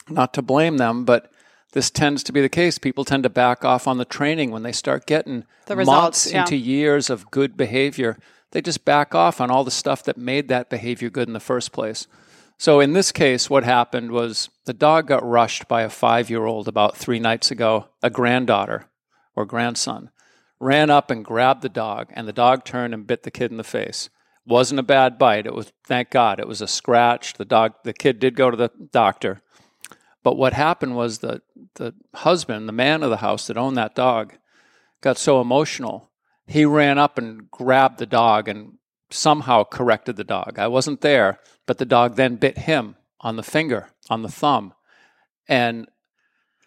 not 0.10 0.34
to 0.36 0.42
blame 0.42 0.78
them, 0.78 1.06
but 1.06 1.32
this 1.74 1.92
tends 1.92 2.24
to 2.24 2.32
be 2.32 2.42
the 2.42 2.50
case. 2.50 2.78
People 2.78 3.06
tend 3.06 3.24
to 3.24 3.30
back 3.30 3.64
off 3.64 3.88
on 3.88 3.98
the 3.98 4.06
training 4.06 4.52
when 4.52 4.64
they 4.64 4.72
start 4.72 5.06
getting 5.06 5.46
The 5.66 5.76
months 5.76 5.90
results, 5.90 6.32
yeah. 6.32 6.42
into 6.42 6.56
years 6.56 7.10
of 7.10 7.30
good 7.30 7.56
behavior. 7.56 8.18
They 8.52 8.62
just 8.62 8.86
back 8.86 9.14
off 9.14 9.40
on 9.40 9.52
all 9.52 9.64
the 9.64 9.70
stuff 9.70 10.04
that 10.04 10.18
made 10.18 10.48
that 10.48 10.70
behavior 10.70 11.10
good 11.10 11.28
in 11.28 11.34
the 11.34 11.40
first 11.40 11.72
place. 11.72 12.08
So 12.58 12.80
in 12.80 12.94
this 12.94 13.12
case, 13.12 13.50
what 13.50 13.64
happened 13.64 14.12
was 14.12 14.50
the 14.66 14.74
dog 14.74 15.08
got 15.08 15.26
rushed 15.26 15.68
by 15.68 15.84
a 15.84 15.90
five 15.90 16.30
year 16.30 16.46
old 16.46 16.68
about 16.68 16.98
three 16.98 17.20
nights 17.20 17.52
ago, 17.52 17.88
a 18.02 18.10
granddaughter 18.10 18.86
or 19.36 19.46
grandson, 19.46 20.10
ran 20.60 20.90
up 20.90 21.10
and 21.10 21.24
grabbed 21.24 21.62
the 21.62 21.70
dog, 21.70 22.10
and 22.14 22.28
the 22.28 22.34
dog 22.34 22.66
turned 22.66 22.94
and 22.94 23.08
bit 23.08 23.24
the 23.24 23.32
kid 23.32 23.52
in 23.52 23.58
the 23.58 23.64
face. 23.64 24.10
Wasn't 24.46 24.80
a 24.80 24.84
bad 24.84 25.18
bite. 25.18 25.46
It 25.46 25.54
was 25.54 25.72
thank 25.86 26.10
God. 26.10 26.40
It 26.40 26.48
was 26.48 26.62
a 26.62 26.68
scratch. 26.68 27.34
The 27.34 27.46
dog 27.46 27.74
the 27.84 27.94
kid 27.94 28.20
did 28.20 28.36
go 28.36 28.50
to 28.50 28.58
the 28.58 28.72
doctor. 28.92 29.42
But 30.24 30.38
what 30.38 30.54
happened 30.54 30.96
was 30.96 31.20
the 31.20 31.42
the 31.76 31.94
husband, 32.16 32.68
the 32.68 32.74
man 32.74 33.04
of 33.04 33.10
the 33.10 33.18
house 33.18 33.48
that 33.48 33.58
owned 33.58 33.78
that 33.78 33.96
dog, 33.96 34.34
got 35.02 35.18
so 35.18 35.40
emotional. 35.40 36.10
He 36.48 36.66
ran 36.66 36.98
up 36.98 37.18
and 37.20 37.50
grabbed 37.52 38.00
the 38.00 38.06
dog 38.08 38.48
and 38.48 38.74
somehow 39.12 39.64
corrected 39.64 40.16
the 40.16 40.24
dog. 40.24 40.58
I 40.58 40.68
wasn't 40.68 41.02
there, 41.02 41.40
but 41.68 41.78
the 41.78 41.86
dog 41.86 42.16
then 42.16 42.36
bit 42.38 42.58
him 42.60 42.96
on 43.22 43.36
the 43.36 43.44
finger, 43.44 43.90
on 44.10 44.24
the 44.24 44.30
thumb. 44.30 44.74
And 45.48 45.88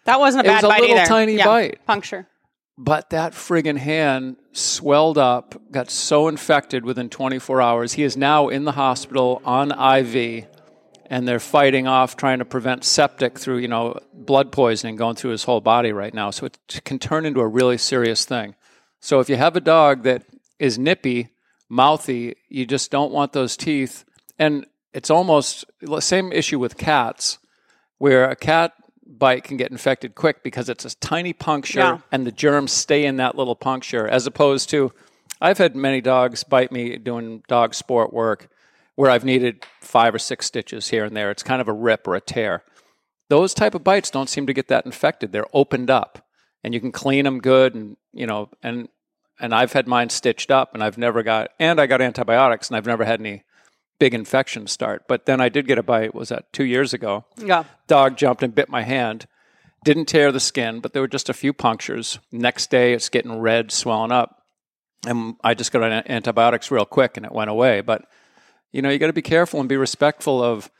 That 0.05 0.19
wasn't 0.19 0.45
a 0.45 0.49
It 0.49 0.53
bad 0.53 0.55
was 0.55 0.63
a 0.63 0.67
bite 0.69 0.81
little 0.81 0.97
either. 0.97 1.05
tiny 1.05 1.35
Yeah, 1.37 1.45
bite. 1.45 1.85
Puncture. 1.85 2.27
But 2.77 3.11
that 3.11 3.33
friggin' 3.33 3.77
hand 3.77 4.37
swelled 4.51 5.17
up, 5.17 5.55
got 5.71 5.89
so 5.89 6.27
infected 6.27 6.83
within 6.83 7.09
24 7.09 7.61
hours. 7.61 7.93
He 7.93 8.03
is 8.03 8.17
now 8.17 8.47
in 8.49 8.65
the 8.65 8.71
hospital 8.71 9.41
on 9.45 9.71
IV, 9.71 10.47
and 11.07 11.27
they're 11.27 11.39
fighting 11.39 11.85
off 11.85 12.17
trying 12.17 12.39
to 12.39 12.45
prevent 12.45 12.83
septic 12.83 13.37
through, 13.37 13.57
you 13.57 13.67
know, 13.67 13.99
blood 14.13 14.51
poisoning 14.51 14.95
going 14.95 15.15
through 15.15 15.31
his 15.31 15.43
whole 15.43 15.61
body 15.61 15.91
right 15.91 16.13
now. 16.13 16.31
So 16.31 16.47
it 16.47 16.57
can 16.83 16.97
turn 16.97 17.25
into 17.25 17.41
a 17.41 17.47
really 17.47 17.77
serious 17.77 18.25
thing. 18.25 18.55
So 18.99 19.19
if 19.19 19.29
you 19.29 19.35
have 19.35 19.55
a 19.55 19.61
dog 19.61 20.03
that 20.03 20.23
is 20.57 20.79
nippy, 20.79 21.29
mouthy, 21.69 22.35
you 22.49 22.65
just 22.65 22.89
don't 22.89 23.11
want 23.11 23.33
those 23.33 23.55
teeth. 23.55 24.05
And 24.39 24.65
it's 24.93 25.09
almost 25.09 25.65
the 25.81 25.99
same 25.99 26.31
issue 26.31 26.57
with 26.57 26.77
cats, 26.77 27.37
where 27.97 28.29
a 28.29 28.35
cat 28.35 28.73
bite 29.05 29.43
can 29.43 29.57
get 29.57 29.71
infected 29.71 30.15
quick 30.15 30.43
because 30.43 30.69
it's 30.69 30.85
a 30.85 30.95
tiny 30.97 31.33
puncture 31.33 31.79
Yeah. 31.79 31.97
and 32.11 32.25
the 32.25 32.31
germs 32.31 32.71
stay 32.71 33.05
in 33.05 33.17
that 33.17 33.35
little 33.35 33.55
puncture, 33.55 34.07
as 34.07 34.25
opposed 34.27 34.69
to 34.71 34.91
I've 35.41 35.57
had 35.57 35.75
many 35.75 35.99
dogs 36.01 36.43
bite 36.43 36.71
me 36.71 36.97
doing 36.97 37.43
dog 37.47 37.73
sport 37.75 38.13
work 38.13 38.49
where 38.95 39.09
I've 39.11 39.25
needed 39.25 39.65
five 39.81 40.13
or 40.15 40.19
six 40.19 40.45
stitches 40.45 40.89
here 40.89 41.03
and 41.03 41.15
there. 41.17 41.31
It's 41.31 41.43
kind 41.43 41.59
of 41.61 41.67
a 41.67 41.73
rip 41.73 42.07
or 42.07 42.15
a 42.15 42.21
tear. 42.21 42.63
Those 43.29 43.53
type 43.53 43.73
of 43.75 43.83
bites 43.83 44.09
don't 44.11 44.29
seem 44.29 44.45
to 44.47 44.53
get 44.53 44.67
that 44.67 44.85
infected. 44.85 45.31
They're 45.31 45.47
opened 45.53 45.89
up 45.89 46.25
and 46.63 46.73
you 46.73 46.79
can 46.79 46.91
clean 46.91 47.25
them 47.25 47.39
good 47.39 47.75
and 47.75 47.97
you 48.13 48.25
know 48.27 48.49
and 48.61 48.87
and 49.39 49.53
I've 49.53 49.73
had 49.73 49.87
mine 49.87 50.09
stitched 50.09 50.51
up 50.51 50.73
and 50.73 50.83
I've 50.83 50.97
never 50.97 51.23
got 51.23 51.49
and 51.59 51.81
I 51.81 51.87
got 51.87 52.01
antibiotics 52.01 52.69
and 52.69 52.77
I've 52.77 52.85
never 52.85 53.03
had 53.03 53.19
any 53.19 53.43
big 53.99 54.13
infections 54.13 54.71
start. 54.71 55.03
But 55.07 55.25
then 55.25 55.39
I 55.41 55.49
did 55.49 55.67
get 55.67 55.77
a 55.77 55.83
bite 55.83 56.13
was 56.15 56.29
that 56.29 56.51
2 56.53 56.63
years 56.65 56.93
ago 56.93 57.25
Yeah. 57.37 57.63
dog 57.87 58.17
jumped 58.17 58.43
and 58.43 58.53
bit 58.53 58.69
my 58.69 58.81
hand. 58.83 59.27
Didn't 59.85 60.05
tear 60.05 60.31
the 60.31 60.39
skin, 60.39 60.79
but 60.79 60.93
there 60.93 61.01
were 61.01 61.07
just 61.07 61.29
a 61.29 61.33
few 61.33 61.53
punctures. 61.53 62.19
Next 62.31 62.69
day, 62.69 62.93
it's 62.93 63.09
getting 63.09 63.39
red, 63.39 63.71
swelling 63.71 64.11
up. 64.11 64.39
And 65.05 65.35
I 65.43 65.53
just 65.53 65.71
got 65.73 65.83
on 65.83 65.91
antibiotics 66.07 66.71
real 66.71 66.85
quick 66.85 67.17
and 67.17 67.25
it 67.25 67.31
went 67.33 67.49
away. 67.49 67.81
But, 67.81 68.05
you 68.71 68.81
know, 68.81 68.89
you 68.89 68.97
got 68.97 69.07
to 69.07 69.13
be 69.13 69.21
careful 69.21 69.59
and 69.59 69.67
be 69.67 69.75
respectful 69.75 70.41
of 70.41 70.71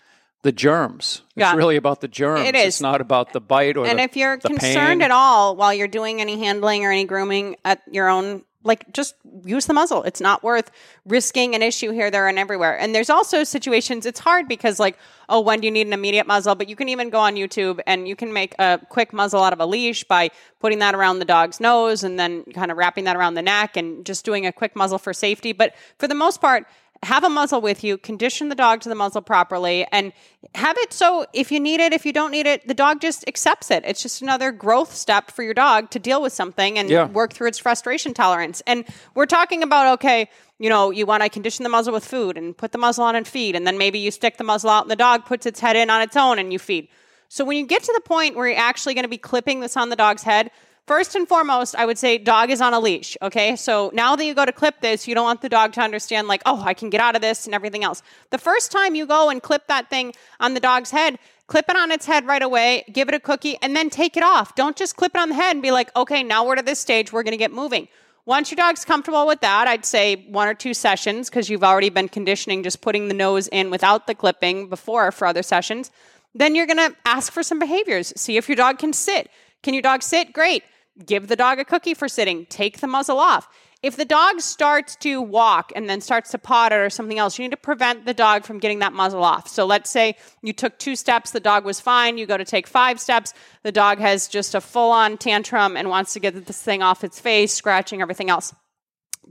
the 0.43 0.54
germs. 0.54 1.21
Yeah. 1.36 1.49
It's 1.52 1.58
really 1.58 1.76
about 1.76 1.99
the 2.02 2.08
germs. 2.08 2.47
It 2.47 2.56
is. 2.56 2.65
It's 2.67 2.82
not 2.82 3.02
about 3.02 3.34
the 3.34 3.41
bite 3.41 3.76
or 3.78 3.86
And 3.86 3.99
the, 3.99 4.04
if 4.04 4.15
you're 4.15 4.38
concerned 4.38 4.99
pain. 4.99 5.02
at 5.02 5.12
all 5.12 5.56
while 5.58 5.73
you're 5.73 5.88
doing 5.89 6.21
any 6.21 6.39
handling 6.39 6.86
or 6.86 6.91
any 6.91 7.04
grooming 7.06 7.58
at 7.65 7.82
your 7.91 8.08
own, 8.10 8.43
like 8.63 8.91
just 8.93 9.15
use 9.45 9.65
the 9.65 9.73
muzzle. 9.73 10.04
It's 10.04 10.21
not 10.21 10.43
worth 10.43 10.71
risking 11.06 11.56
an 11.56 11.62
issue 11.62 11.91
here, 11.91 12.10
there, 12.10 12.28
and 12.28 12.39
everywhere. 12.39 12.78
And 12.78 12.93
there's 12.95 13.10
also 13.10 13.43
situations, 13.43 14.06
it's 14.06 14.19
hard 14.19 14.47
because, 14.47 14.80
like, 14.80 14.97
oh, 15.30 15.41
when 15.41 15.60
do 15.62 15.67
you 15.67 15.71
need 15.71 15.88
an 15.88 15.93
immediate 15.93 16.28
muzzle? 16.28 16.56
But 16.56 16.69
you 16.69 16.76
can 16.76 16.89
even 16.89 17.10
go 17.10 17.19
on 17.19 17.36
YouTube 17.36 17.80
and 17.86 18.08
you 18.08 18.15
can 18.15 18.34
make 18.34 18.56
a 18.60 18.80
quick 18.89 19.13
muzzle 19.13 19.43
out 19.43 19.54
of 19.54 19.60
a 19.60 19.65
leash 19.65 20.04
by 20.04 20.30
putting 20.60 20.80
that 20.80 20.95
around 20.95 21.19
the 21.19 21.26
dog's 21.26 21.60
nose 21.60 22.04
and 22.04 22.19
then 22.19 22.43
kind 22.54 22.71
of 22.71 22.78
wrapping 22.78 23.04
that 23.06 23.15
around 23.15 23.34
the 23.34 23.41
neck 23.41 23.76
and 23.78 24.06
just 24.06 24.26
doing 24.26 24.45
a 24.45 24.52
quick 24.52 24.76
muzzle 24.76 24.97
for 24.97 25.13
safety. 25.13 25.54
But 25.54 25.76
for 25.97 26.08
the 26.08 26.15
most 26.15 26.39
part, 26.39 26.65
have 27.04 27.24
a 27.24 27.30
muzzle 27.30 27.62
with 27.62 27.84
you, 27.84 27.98
condition 27.98 28.50
the 28.50 28.56
dog 28.56 28.82
to 28.82 28.89
the 28.89 28.96
muzzle 28.96 29.22
properly, 29.22 29.86
and 29.92 30.13
have 30.56 30.78
it 30.80 30.92
so 30.94 31.26
if 31.34 31.52
you 31.52 31.60
need 31.60 31.80
it, 31.80 31.94
if 31.94 32.06
you 32.06 32.13
don't 32.13 32.32
need 32.32 32.46
it, 32.46 32.68
the 32.68 32.74
dog 32.74 33.02
just 33.02 33.24
accepts 33.28 33.70
it. 33.70 33.84
It's 33.86 34.02
just 34.02 34.22
another 34.22 34.52
growth 34.52 34.96
step 34.96 35.30
for 35.30 35.44
your 35.44 35.54
dog 35.54 35.89
to 35.92 36.00
deal 36.00 36.22
with 36.22 36.34
something 36.34 36.80
and 36.80 36.89
Yeah. 36.89 37.06
work 37.06 37.34
through 37.34 37.50
its 37.50 37.60
frustration 37.60 38.13
tolerance. 38.13 38.62
And 38.66 38.86
we're 39.16 39.26
talking 39.26 39.63
about, 39.63 39.94
okay, 39.96 40.30
you 40.60 40.70
know, 40.70 40.92
you 40.92 41.06
want 41.06 41.24
to 41.24 41.30
condition 41.30 41.63
the 41.63 41.70
muzzle 41.70 41.94
with 41.94 42.06
food 42.06 42.38
and 42.38 42.56
put 42.56 42.72
the 42.72 42.78
muzzle 42.78 43.04
on 43.04 43.16
and 43.16 43.28
feed, 43.28 43.56
and 43.56 43.68
then 43.68 43.78
maybe 43.78 44.00
you 44.00 44.12
stick 44.12 44.38
the 44.38 44.44
muzzle 44.44 44.70
out 44.70 44.84
and 44.84 44.92
the 44.92 44.96
dog 44.96 45.26
puts 45.26 45.46
its 45.46 45.60
head 45.60 45.76
in 45.76 45.89
on 45.89 46.02
its 46.02 46.16
own 46.16 46.39
and 46.39 46.54
you 46.54 46.60
feed. 46.60 46.88
So 47.28 47.44
when 47.44 47.58
you 47.58 47.66
get 47.66 47.84
to 47.84 47.92
the 47.94 48.02
point 48.02 48.36
where 48.36 48.48
you're 48.48 48.58
actually 48.58 48.94
going 48.94 49.04
to 49.04 49.10
be 49.10 49.18
clipping 49.18 49.60
this 49.60 49.76
on 49.76 49.89
the 49.89 49.96
dog's 49.96 50.24
head, 50.24 50.52
first 50.86 51.15
and 51.15 51.28
foremost, 51.28 51.76
I 51.76 51.86
would 51.86 51.98
say 51.98 52.17
dog 52.17 52.50
is 52.50 52.62
on 52.62 52.74
a 52.74 52.80
leash. 52.80 53.17
Okay. 53.22 53.56
So 53.56 53.91
now 53.93 54.15
that 54.15 54.26
you 54.26 54.34
go 54.34 54.46
to 54.46 54.52
clip 54.52 54.82
this, 54.82 55.08
you 55.08 55.15
don't 55.15 55.24
want 55.24 55.41
the 55.41 55.50
dog 55.50 55.74
to 55.74 55.82
understand, 55.82 56.28
like, 56.28 56.41
oh, 56.46 56.62
I 56.62 56.74
can 56.74 56.89
get 56.89 57.02
out 57.02 57.15
of 57.15 57.22
this 57.22 57.46
and 57.46 57.56
everything 57.56 57.84
else. 57.84 58.02
The 58.30 58.38
first 58.38 58.72
time 58.72 58.96
you 58.96 59.06
go 59.06 59.30
and 59.30 59.41
clip 59.41 59.67
that 59.67 59.89
thing 59.89 60.13
on 60.39 60.54
the 60.54 60.60
dog's 60.60 60.91
head, 60.91 61.19
clip 61.48 61.65
it 61.69 61.76
on 61.76 61.91
its 61.91 62.06
head 62.06 62.26
right 62.26 62.41
away, 62.41 62.84
give 62.91 63.10
it 63.10 63.13
a 63.13 63.19
cookie, 63.19 63.58
and 63.62 63.76
then 63.76 63.89
take 63.89 64.17
it 64.17 64.24
off. 64.24 64.56
Don't 64.56 64.76
just 64.76 64.96
clip 64.96 65.13
it 65.15 65.22
on 65.22 65.30
the 65.30 65.36
head 65.36 65.56
and 65.56 65.62
be 65.62 65.72
like, 65.72 65.96
okay, 65.96 66.24
now 66.24 66.46
we're 66.46 66.56
to 66.56 66.63
this 66.63 66.80
stage, 66.80 67.12
we're 67.12 67.24
to 67.24 67.38
get 67.38 67.52
moving. 67.52 67.88
Once 68.26 68.50
your 68.50 68.56
dog's 68.56 68.86
comfortable 68.86 69.28
with 69.28 69.41
that, 69.41 69.67
I'd 69.67 69.84
say 69.84 70.26
one 70.30 70.48
or 70.48 70.54
two 70.54 70.74
sessions 70.74 71.30
because 71.30 71.50
you've 71.50 71.63
already 71.63 71.89
been 71.89 72.08
conditioning 72.08 72.63
just 72.63 72.80
putting 72.80 73.10
the 73.10 73.13
nose 73.13 73.50
in 73.50 73.69
without 73.69 74.08
the 74.08 74.15
clipping 74.15 74.69
before 74.69 75.12
for 75.12 75.28
other 75.28 75.43
sessions. 75.43 75.91
Then 76.34 76.56
you're 76.56 76.65
to 76.78 76.96
ask 77.06 77.34
for 77.34 77.43
some 77.43 77.60
behaviors. 77.60 78.13
See 78.15 78.38
if 78.38 78.48
your 78.48 78.56
dog 78.56 78.80
can 78.80 78.93
sit. 78.93 79.30
Can 79.62 79.74
your 79.74 79.84
dog 79.84 80.04
sit? 80.04 80.32
Great. 80.32 80.63
Give 81.06 81.27
the 81.27 81.36
dog 81.36 81.60
a 81.60 81.65
cookie 81.65 81.93
for 81.93 82.08
sitting. 82.08 82.45
Take 82.47 82.79
the 82.79 82.88
muzzle 82.88 83.17
off. 83.17 83.47
If 83.82 83.97
the 83.97 84.06
dog 84.06 84.39
starts 84.39 84.95
to 84.97 85.21
walk 85.21 85.73
and 85.75 85.89
then 85.89 85.99
starts 85.99 86.32
to 86.32 86.38
potter 86.38 86.86
or 86.86 86.89
something 86.89 87.19
else, 87.19 87.38
you 87.38 87.43
need 87.43 87.51
to 87.51 87.58
prevent 87.58 88.06
the 88.06 88.13
dog 88.13 88.45
from 88.45 88.60
getting 88.60 88.79
that 88.79 88.93
muzzle 88.93 89.23
off. 89.23 89.49
So 89.49 89.65
let's 89.65 89.89
say 89.89 90.15
you 90.41 90.53
took 90.53 90.77
two 90.79 90.95
steps, 90.95 91.32
the 91.32 91.41
dog 91.41 91.65
was 91.65 91.82
fine. 91.82 92.17
You 92.17 92.25
go 92.25 92.38
to 92.38 92.45
take 92.45 92.65
five 92.65 92.99
steps, 93.01 93.34
the 93.63 93.73
dog 93.73 93.99
has 93.99 94.29
just 94.29 94.56
a 94.56 94.62
full 94.62 94.91
on 94.91 95.17
tantrum 95.17 95.75
and 95.75 95.89
wants 95.89 96.13
to 96.13 96.21
get 96.21 96.45
this 96.45 96.62
thing 96.62 96.82
off 96.82 97.03
its 97.03 97.19
face, 97.19 97.53
scratching, 97.53 98.01
everything 98.01 98.29
else 98.29 98.53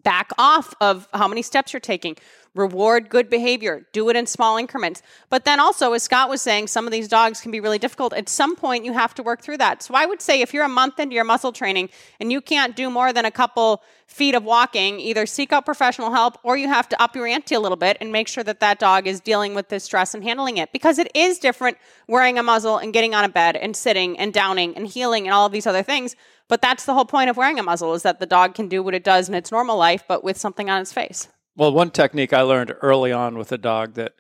back 0.03 0.31
off 0.39 0.75
of 0.81 1.09
how 1.13 1.29
many 1.29 1.43
steps 1.43 1.73
you're 1.73 1.81
taking. 1.81 2.17
Reward 2.55 3.09
good 3.09 3.31
behavior. 3.31 3.87
Do 3.93 4.11
it 4.11 4.17
in 4.17 4.27
small 4.27 4.59
increments. 4.59 5.01
But 5.31 5.47
then 5.47 5.59
also, 5.59 5.95
as 5.95 6.03
Scott 6.03 6.29
was 6.29 6.43
saying, 6.43 6.67
some 6.67 6.87
of 6.87 6.93
these 6.93 7.09
dogs 7.09 7.41
can 7.41 7.51
be 7.51 7.61
really 7.61 7.79
difficult. 7.79 8.13
At 8.13 8.29
some 8.29 8.57
point, 8.57 8.85
you 8.85 8.93
have 8.93 9.15
to 9.15 9.23
work 9.23 9.41
through 9.41 9.57
that. 9.59 9.83
So 9.83 9.95
I 9.95 10.05
would 10.05 10.21
say 10.21 10.43
if 10.43 10.53
you're 10.53 10.65
a 10.65 10.69
month 10.69 11.01
into 11.01 11.15
your 11.15 11.25
muzzle 11.25 11.53
training 11.53 11.89
and 12.21 12.31
you 12.31 12.43
can't 12.43 12.77
do 12.77 12.91
more 12.91 13.11
than 13.11 13.25
a 13.25 13.31
couple 13.31 13.83
feet 14.07 14.35
of 14.35 14.45
walking, 14.45 15.01
either 15.01 15.25
seek 15.25 15.51
out 15.51 15.65
professional 15.65 16.11
help 16.11 16.37
or 16.43 16.59
you 16.59 16.69
have 16.69 16.91
to 16.91 17.03
up 17.03 17.17
your 17.17 17.27
ante 17.27 17.55
a 17.55 17.61
little 17.61 17.77
bit 17.77 17.97
and 18.03 18.13
make 18.13 18.29
sure 18.29 18.45
that 18.45 18.61
that 18.61 18.79
dog 18.79 19.07
is 19.07 19.19
dealing 19.19 19.55
with 19.55 19.71
this 19.71 19.85
stress 19.85 20.13
and 20.15 20.23
handling 20.23 20.59
it. 20.59 20.73
Because 20.73 20.99
it 20.99 21.11
is 21.15 21.39
different 21.39 21.79
wearing 22.07 22.39
a 22.39 22.43
muzzle 22.43 22.77
and 22.77 22.93
getting 22.93 23.15
on 23.15 23.25
a 23.25 23.31
bed 23.31 23.57
and 23.57 23.75
sitting 23.75 24.19
and 24.19 24.35
downing 24.35 24.77
and 24.77 24.87
heeling 24.87 25.27
and 25.27 25.33
all 25.33 25.47
of 25.47 25.53
these 25.53 25.67
other 25.67 25.83
things. 25.83 26.17
But 26.53 26.61
that's 26.61 26.85
the 26.85 26.93
whole 26.93 27.07
point 27.07 27.31
of 27.31 27.39
wearing 27.39 27.59
a 27.59 27.63
muzzle 27.63 27.95
is 27.95 28.03
that 28.03 28.21
the 28.21 28.27
dog 28.27 28.55
can 28.55 28.69
do 28.69 28.83
what 28.83 28.93
it 28.93 29.03
does 29.03 29.27
in 29.27 29.35
its 29.35 29.51
normal 29.51 29.79
life, 29.79 30.05
but 30.07 30.23
with 30.23 30.37
something 30.37 30.69
on 30.69 30.83
its 30.83 30.93
face. 30.93 31.29
Well, 31.57 31.73
one 31.73 31.91
technique 31.91 32.35
I 32.35 32.43
learned 32.43 32.75
early 32.83 33.11
on 33.11 33.39
with 33.39 33.53
a 33.53 33.57
dog 33.57 33.95
that 33.95 34.13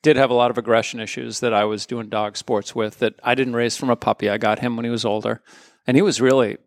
did 0.00 0.16
have 0.16 0.30
a 0.30 0.34
lot 0.34 0.52
of 0.52 0.56
aggression 0.56 1.00
issues 1.00 1.40
that 1.40 1.52
I 1.52 1.64
was 1.64 1.86
doing 1.86 2.08
dog 2.08 2.36
sports 2.36 2.76
with 2.76 3.00
that 3.00 3.14
I 3.24 3.34
didn't 3.34 3.56
raise 3.56 3.76
from 3.76 3.90
a 3.90 3.96
puppy. 3.96 4.30
I 4.30 4.38
got 4.38 4.60
him 4.60 4.76
when 4.76 4.84
he 4.84 4.90
was 4.92 5.04
older, 5.04 5.42
and 5.84 5.96
he 5.96 6.00
was 6.00 6.20
really 6.20 6.58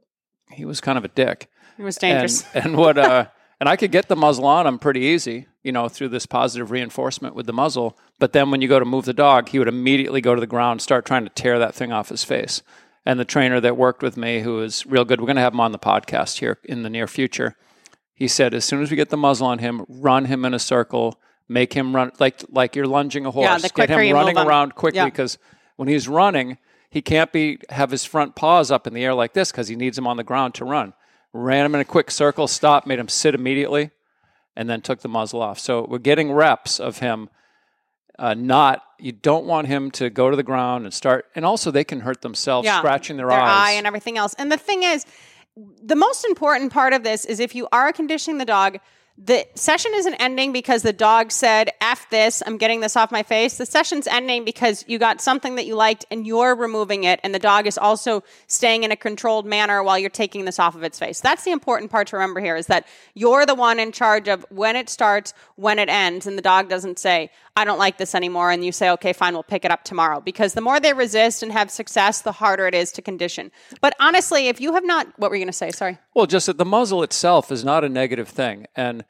he 0.51 0.65
was 0.65 0.81
kind 0.81 0.97
of 0.97 1.05
a 1.05 1.07
dick. 1.07 1.49
It 1.77 1.83
was 1.83 1.95
dangerous. 1.95 2.45
And, 2.53 2.65
and 2.65 2.77
what 2.77 2.97
uh 2.97 3.27
and 3.61 3.69
I 3.69 3.77
could 3.77 3.93
get 3.93 4.09
the 4.09 4.17
muzzle 4.17 4.45
on 4.45 4.67
him 4.67 4.77
pretty 4.77 5.03
easy, 5.03 5.47
you 5.63 5.71
know, 5.71 5.87
through 5.87 6.09
this 6.09 6.25
positive 6.25 6.69
reinforcement 6.69 7.33
with 7.33 7.45
the 7.45 7.53
muzzle. 7.53 7.97
But 8.19 8.33
then 8.33 8.51
when 8.51 8.61
you 8.61 8.67
go 8.67 8.77
to 8.77 8.83
move 8.83 9.05
the 9.05 9.13
dog, 9.13 9.47
he 9.47 9.57
would 9.57 9.69
immediately 9.69 10.19
go 10.19 10.35
to 10.35 10.41
the 10.41 10.47
ground, 10.47 10.81
start 10.81 11.05
trying 11.05 11.23
to 11.23 11.29
tear 11.29 11.59
that 11.59 11.73
thing 11.73 11.93
off 11.93 12.09
his 12.09 12.25
face. 12.25 12.61
And 13.05 13.19
the 13.19 13.25
trainer 13.25 13.59
that 13.59 13.75
worked 13.75 14.01
with 14.01 14.15
me, 14.15 14.41
who 14.41 14.61
is 14.61 14.85
real 14.85 15.03
good, 15.03 15.19
we're 15.19 15.27
going 15.27 15.35
to 15.35 15.41
have 15.41 15.53
him 15.53 15.59
on 15.59 15.73
the 15.73 15.79
podcast 15.79 16.39
here 16.39 16.57
in 16.63 16.83
the 16.83 16.89
near 16.89 17.07
future. 17.07 17.55
He 18.15 18.27
said, 18.27 18.53
as 18.53 18.63
soon 18.63 18.81
as 18.81 18.89
we 18.89 18.95
get 18.95 19.09
the 19.09 19.17
muzzle 19.17 19.47
on 19.47 19.59
him, 19.59 19.85
run 19.89 20.25
him 20.25 20.45
in 20.45 20.53
a 20.53 20.59
circle, 20.59 21.19
make 21.49 21.73
him 21.73 21.93
run 21.95 22.11
like 22.19 22.41
like 22.49 22.75
you're 22.75 22.87
lunging 22.87 23.25
a 23.25 23.31
horse. 23.31 23.49
Yeah, 23.49 23.57
the 23.57 23.69
get 23.69 23.89
him 23.89 24.13
running 24.13 24.37
around 24.37 24.75
quickly 24.75 24.97
Yeah. 24.97 25.05
because 25.05 25.37
when 25.75 25.87
he's 25.89 26.07
running, 26.07 26.57
he 26.89 27.01
can't 27.01 27.31
be 27.33 27.59
have 27.69 27.91
his 27.91 28.05
front 28.05 28.35
paws 28.35 28.71
up 28.71 28.87
in 28.87 28.93
the 28.93 29.03
air 29.03 29.13
like 29.13 29.33
this 29.33 29.51
because 29.51 29.67
he 29.67 29.75
needs 29.75 29.95
them 29.97 30.07
on 30.07 30.15
the 30.15 30.23
ground 30.23 30.53
to 30.55 30.65
run. 30.65 30.93
Ran 31.33 31.65
him 31.65 31.75
in 31.75 31.81
a 31.81 31.85
quick 31.85 32.11
circle, 32.11 32.47
stopped, 32.47 32.85
made 32.87 32.99
him 32.99 33.07
sit 33.09 33.33
immediately, 33.35 33.89
and 34.55 34.69
then 34.69 34.81
took 34.81 35.01
the 35.01 35.09
muzzle 35.09 35.41
off. 35.41 35.59
So 35.59 35.85
we're 35.89 35.97
getting 35.97 36.31
reps 36.31 36.79
of 36.79 36.99
him. 36.99 37.29
Uh, 38.19 38.35
not 38.35 38.83
you 39.03 39.11
don't 39.11 39.45
want 39.45 39.67
him 39.67 39.91
to 39.91 40.09
go 40.09 40.29
to 40.29 40.37
the 40.37 40.43
ground 40.43 40.85
and 40.85 40.93
start, 40.93 41.29
and 41.35 41.45
also 41.45 41.71
they 41.71 41.83
can 41.83 41.99
hurt 41.99 42.21
themselves 42.21 42.69
scratching 42.69 43.17
their, 43.17 43.27
their 43.27 43.37
eyes. 43.37 43.51
eye 43.51 43.71
and 43.71 43.85
everything 43.85 44.17
else. 44.17 44.33
And 44.35 44.49
the 44.49 44.57
thing 44.57 44.83
is, 44.83 45.05
the 45.83 45.97
most 45.97 46.23
important 46.23 46.71
part 46.71 46.93
of 46.93 47.03
this 47.03 47.25
is 47.25 47.41
if 47.41 47.53
you 47.53 47.67
are 47.73 47.91
conditioning 47.91 48.37
the 48.37 48.45
dog, 48.45 48.79
the 49.15 49.45
session 49.53 49.91
isn't 49.93 50.15
ending 50.15 50.51
because 50.53 50.81
the 50.81 50.91
dog 50.91 51.31
said, 51.31 51.71
F 51.81 52.09
this, 52.09 52.41
I'm 52.45 52.57
getting 52.57 52.81
this 52.81 52.95
off 52.97 53.11
my 53.11 53.21
face. 53.21 53.57
The 53.57 53.65
session's 53.65 54.07
ending 54.07 54.43
because 54.43 54.83
you 54.87 54.97
got 54.97 55.21
something 55.21 55.55
that 55.55 55.67
you 55.67 55.75
liked 55.75 56.03
and 56.09 56.25
you're 56.25 56.55
removing 56.55 57.03
it, 57.03 57.19
and 57.23 57.33
the 57.33 57.39
dog 57.39 57.67
is 57.67 57.77
also 57.77 58.23
staying 58.47 58.83
in 58.83 58.91
a 58.91 58.95
controlled 58.95 59.45
manner 59.45 59.83
while 59.83 59.99
you're 59.99 60.09
taking 60.09 60.45
this 60.45 60.57
off 60.57 60.75
of 60.75 60.81
its 60.81 60.97
face. 60.97 61.21
That's 61.21 61.43
the 61.43 61.51
important 61.51 61.91
part 61.91 62.07
to 62.07 62.15
remember 62.15 62.39
here 62.39 62.55
is 62.55 62.67
that 62.67 62.87
you're 63.13 63.45
the 63.45 63.55
one 63.55 63.79
in 63.79 63.91
charge 63.91 64.27
of 64.27 64.45
when 64.49 64.75
it 64.75 64.89
starts, 64.89 65.33
when 65.55 65.77
it 65.77 65.89
ends, 65.89 66.25
and 66.25 66.35
the 66.35 66.41
dog 66.41 66.67
doesn't 66.67 66.97
say, 66.97 67.29
I 67.55 67.65
don't 67.65 67.77
like 67.77 67.99
this 67.99 68.15
anymore, 68.15 68.49
and 68.49 68.65
you 68.65 68.71
say, 68.71 68.89
okay, 68.89 69.13
fine, 69.13 69.33
we'll 69.33 69.43
pick 69.43 69.63
it 69.63 69.69
up 69.69 69.83
tomorrow. 69.83 70.21
Because 70.21 70.55
the 70.55 70.61
more 70.61 70.79
they 70.79 70.93
resist 70.93 71.43
and 71.43 71.51
have 71.51 71.69
success, 71.69 72.21
the 72.21 72.31
harder 72.31 72.65
it 72.65 72.73
is 72.73 72.91
to 72.93 73.03
condition. 73.03 73.51
But 73.79 73.95
honestly, 73.99 74.47
if 74.47 74.59
you 74.59 74.73
have 74.73 74.83
not, 74.83 75.07
what 75.19 75.29
were 75.29 75.35
you 75.35 75.41
going 75.41 75.51
to 75.51 75.53
say? 75.53 75.69
Sorry. 75.69 75.99
Well, 76.15 76.25
just 76.25 76.47
that 76.47 76.57
the 76.57 76.65
muzzle 76.65 77.03
itself 77.03 77.51
is 77.51 77.63
not 77.63 77.83
a 77.83 77.89
negative 77.89 78.27
thing, 78.27 78.65
and 78.75 79.02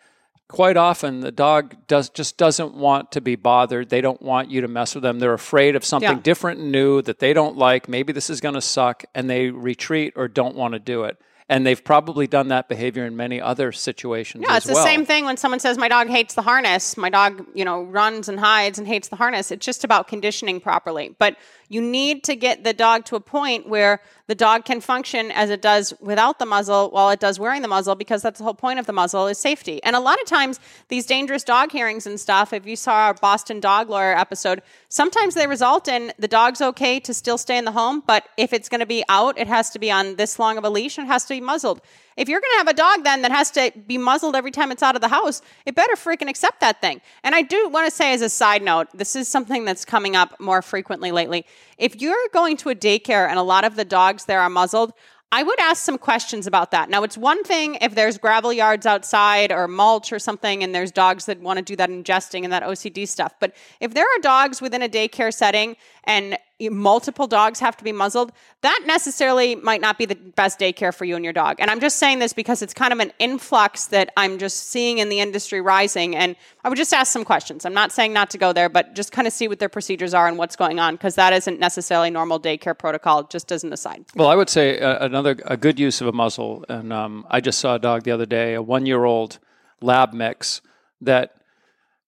quite 0.54 0.78
often 0.78 1.22
the 1.22 1.32
dog 1.32 1.76
does 1.88 2.10
just 2.10 2.38
doesn't 2.38 2.76
want 2.76 3.12
to 3.12 3.20
be 3.20 3.36
bothered. 3.36 3.90
They 3.90 4.02
don't 4.02 4.22
want 4.22 4.52
you 4.52 4.62
to 4.62 4.68
mess 4.68 4.94
with 4.94 5.02
them. 5.02 5.18
They're 5.18 5.34
afraid 5.34 5.76
of 5.76 5.84
something 5.84 6.18
Yeah. 6.18 6.20
different 6.22 6.60
and 6.60 6.72
new 6.72 7.02
that 7.02 7.18
they 7.18 7.34
don't 7.34 7.58
like. 7.58 7.90
Maybe 7.90 8.14
this 8.14 8.30
is 8.30 8.40
going 8.40 8.54
to 8.54 8.62
suck, 8.62 9.04
and 9.16 9.28
they 9.28 9.50
retreat 9.50 10.14
or 10.16 10.28
don't 10.28 10.56
want 10.56 10.74
to 10.76 10.80
do 10.80 11.06
it. 11.06 11.18
And 11.50 11.66
they've 11.66 11.84
probably 11.84 12.28
done 12.28 12.50
that 12.50 12.70
behavior 12.70 13.04
in 13.04 13.18
many 13.18 13.42
other 13.42 13.72
situations. 13.72 14.46
Yeah, 14.48 14.58
it's 14.58 14.68
the 14.68 14.74
well. 14.74 14.86
same 14.86 15.06
thing 15.08 15.26
when 15.26 15.38
someone 15.38 15.60
says 15.60 15.78
my 15.80 15.88
dog 15.88 16.08
hates 16.08 16.36
the 16.36 16.44
harness. 16.44 16.98
My 16.98 17.10
dog, 17.10 17.48
you 17.56 17.66
know, 17.66 17.82
runs 17.84 18.30
and 18.30 18.40
hides 18.40 18.78
and 18.78 18.88
hates 18.88 19.08
the 19.08 19.16
harness. 19.16 19.50
It's 19.50 19.66
just 19.66 19.84
about 19.84 20.08
conditioning 20.08 20.62
properly. 20.62 21.16
But 21.18 21.36
you 21.70 21.82
need 21.82 22.24
to 22.26 22.36
get 22.36 22.64
the 22.64 22.74
dog 22.74 23.06
to 23.06 23.16
a 23.16 23.20
point 23.20 23.68
where 23.68 24.02
the 24.28 24.36
dog 24.36 24.64
can 24.66 24.80
function 24.80 25.32
as 25.32 25.50
it 25.50 25.62
does 25.62 25.94
without 26.00 26.40
the 26.40 26.46
muzzle 26.46 26.90
while 26.92 27.10
it 27.10 27.20
does 27.20 27.40
wearing 27.40 27.62
the 27.62 27.68
muzzle 27.68 27.96
because 27.96 28.22
that's 28.22 28.38
the 28.38 28.44
whole 28.44 28.54
point 28.54 28.80
of 28.80 28.86
the 28.86 28.94
muzzle 28.94 29.28
is 29.28 29.38
safety. 29.38 29.84
And 29.84 29.96
a 29.96 30.00
lot 30.00 30.22
of 30.22 30.28
times 30.28 30.60
these 30.88 31.06
dangerous 31.06 31.44
dog 31.44 31.72
hearings 31.72 32.08
and 32.08 32.20
stuff, 32.20 32.54
if 32.54 32.66
you 32.66 32.76
saw 32.76 32.94
our 32.94 33.14
Boston 33.14 33.60
dog 33.60 33.90
lawyer 33.90 34.18
episode, 34.18 34.62
sometimes 34.88 35.34
they 35.34 35.48
result 35.48 35.88
in 35.88 36.14
the 36.18 36.28
dog's 36.28 36.62
okay 36.62 37.00
to 37.02 37.14
still 37.14 37.38
stay 37.38 37.58
in 37.58 37.66
the 37.66 37.72
home, 37.72 38.02
but 38.06 38.28
if 38.38 38.54
it's 38.54 38.70
going 38.70 38.80
to 38.80 38.86
be 38.86 39.04
out, 39.10 39.38
it 39.38 39.48
has 39.48 39.70
to 39.72 39.80
be 39.80 39.92
on 39.92 40.16
this 40.16 40.40
long 40.40 40.58
of 40.58 40.64
a 40.64 40.70
leash 40.70 40.98
and 40.98 41.08
it 41.08 41.12
has 41.12 41.26
to 41.26 41.34
be 41.34 41.42
muzzled. 41.42 41.82
If 42.16 42.30
you're 42.30 42.42
going 42.42 42.52
to 42.54 42.58
have 42.58 42.68
a 42.68 42.74
dog 42.74 43.04
then 43.04 43.22
that 43.24 43.32
has 43.32 43.52
to 43.52 43.72
be 43.88 43.98
muzzled 43.98 44.36
every 44.36 44.52
time 44.52 44.72
it's 44.72 44.84
out 44.84 44.96
of 44.96 45.02
the 45.02 45.08
house, 45.08 45.42
it 45.66 45.76
better 45.76 45.96
freaking 45.96 46.30
accept 46.30 46.60
that 46.60 46.82
thing. 46.82 47.02
And 47.24 47.36
I 47.36 47.42
do 47.42 47.70
want 47.70 47.86
to 47.88 47.92
say 47.92 48.14
as 48.14 48.22
a 48.22 48.30
side 48.30 48.62
note, 48.62 48.88
this 48.94 49.16
is 49.16 49.28
something 49.28 49.66
that's 49.66 49.86
coming 49.86 50.16
up 50.16 50.40
more 50.40 50.62
frequently 50.62 51.12
lately. 51.12 51.46
If 51.78 52.02
you're 52.02 52.16
going 52.34 52.58
to 52.58 52.70
a 52.70 52.76
daycare 52.76 53.28
and 53.28 53.40
a 53.40 53.44
lot 53.44 53.64
of 53.66 53.76
the 53.76 53.86
dogs 53.86 54.26
there 54.26 54.42
are 54.42 54.50
muzzled, 54.50 54.94
I 55.34 55.42
would 55.42 55.60
ask 55.60 55.84
some 55.84 55.98
questions 55.98 56.46
about 56.46 56.70
that. 56.72 56.92
Now, 56.92 57.02
it's 57.02 57.18
one 57.18 57.44
thing 57.44 57.80
if 57.82 57.96
there's 57.96 58.20
gravel 58.20 58.54
yards 58.54 58.86
outside 58.86 59.52
or 59.52 59.68
mulch 59.68 60.14
or 60.14 60.20
something, 60.20 60.64
and 60.64 60.76
there's 60.76 60.92
dogs 60.92 61.26
that 61.26 61.40
want 61.40 61.58
to 61.58 61.66
do 61.66 61.76
that 61.76 61.90
ingesting 61.90 62.44
and 62.44 62.54
that 62.54 62.62
OCD 62.62 63.08
stuff. 63.08 63.34
But 63.40 63.56
if 63.80 63.96
there 63.96 64.06
are 64.06 64.20
dogs 64.22 64.62
within 64.62 64.84
a 64.84 64.88
daycare 64.88 65.34
setting 65.34 65.76
and 66.04 66.38
multiple 66.60 67.28
dogs 67.28 67.60
have 67.60 67.76
to 67.78 67.84
be 67.84 67.92
muzzled, 67.92 68.32
that 68.62 68.82
necessarily 68.86 69.56
might 69.56 69.82
not 69.82 69.98
be 69.98 70.06
the 70.06 70.16
best 70.16 70.60
daycare 70.60 70.94
for 70.94 71.06
you 71.06 71.16
and 71.16 71.24
your 71.24 71.34
dog. 71.34 71.58
And 71.60 71.70
I'm 71.70 71.80
just 71.80 71.98
saying 71.98 72.20
this 72.20 72.34
because 72.34 72.62
it's 72.62 72.74
kind 72.74 72.94
of 72.94 73.00
an 73.00 73.12
influx 73.20 73.88
that 73.88 74.12
I'm 74.16 74.38
just 74.38 74.70
seeing 74.70 75.00
in 75.00 75.10
the 75.10 75.20
industry 75.20 75.62
rising. 75.62 76.16
And 76.16 76.36
I 76.64 76.70
would 76.70 76.78
just 76.78 76.94
ask 76.94 77.12
some 77.12 77.26
questions. 77.26 77.66
I'm 77.66 77.74
not 77.74 77.92
saying 77.92 78.14
not 78.14 78.30
to 78.32 78.38
go 78.38 78.54
there, 78.54 78.70
but 78.70 78.96
just 78.96 79.12
kind 79.12 79.28
of 79.28 79.34
see 79.34 79.48
what 79.48 79.60
their 79.60 79.70
procedures 79.70 80.14
are 80.14 80.28
and 80.28 80.38
what's 80.38 80.56
going 80.56 80.80
on 80.80 80.96
because 80.96 81.16
that 81.16 81.34
isn't 81.34 81.60
necessarily 81.60 82.10
normal 82.10 82.40
daycare 82.40 82.78
protocol, 82.78 83.24
just 83.24 83.52
as 83.52 83.64
an 83.64 83.74
aside. 83.74 84.06
Well, 84.16 84.28
I 84.28 84.36
would 84.36 84.50
say 84.50 84.80
uh, 84.80 85.06
another 85.06 85.36
a 85.46 85.58
good 85.58 85.80
use 85.80 86.02
of 86.02 86.08
a 86.08 86.14
muzzle, 86.14 86.66
and 86.70 86.94
um, 86.94 87.26
I 87.30 87.42
just 87.42 87.60
saw 87.60 87.76
a 87.76 87.80
dog 87.80 88.04
the 88.04 88.12
other 88.12 88.26
day, 88.26 88.54
a 88.54 88.62
one-year-old 88.62 89.40
lab 89.82 90.14
mix 90.14 90.62
that 91.02 91.36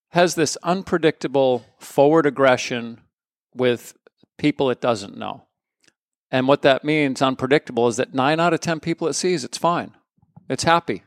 has 0.09 0.35
this 0.35 0.57
unpredictable 0.63 1.65
forward 1.77 2.25
aggression 2.25 3.01
with 3.53 3.93
people 4.37 4.69
it 4.69 4.81
doesn't 4.81 5.17
know. 5.17 5.45
And 6.31 6.47
what 6.47 6.63
that 6.63 6.83
means, 6.83 7.21
unpredictable, 7.21 7.87
is 7.87 7.97
that 7.97 8.13
nine 8.13 8.39
out 8.39 8.53
of 8.53 8.59
ten 8.59 8.79
people 8.79 9.07
it 9.07 9.13
sees, 9.13 9.43
it's 9.43 9.57
fine, 9.57 9.91
it's 10.49 10.63
happy, 10.63 11.03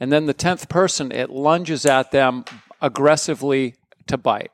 and 0.00 0.12
then 0.12 0.26
the 0.26 0.34
tenth 0.34 0.68
person, 0.68 1.12
it 1.12 1.30
lunges 1.30 1.86
at 1.86 2.10
them 2.10 2.44
aggressively 2.80 3.74
to 4.06 4.16
bite. 4.16 4.50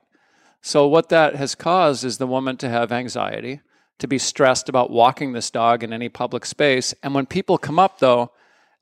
So, 0.62 0.86
what 0.86 1.08
that 1.10 1.36
has 1.36 1.54
caused 1.54 2.04
is 2.04 2.18
the 2.18 2.26
woman 2.26 2.56
to 2.58 2.68
have 2.68 2.92
anxiety, 2.92 3.60
to 3.98 4.08
be 4.08 4.18
stressed 4.18 4.68
about 4.68 4.90
walking 4.90 5.32
this 5.32 5.50
dog 5.50 5.82
in 5.82 5.92
any 5.92 6.08
public 6.08 6.46
space. 6.46 6.94
And 7.02 7.14
when 7.14 7.26
people 7.26 7.58
come 7.58 7.78
up, 7.78 7.98
though, 7.98 8.32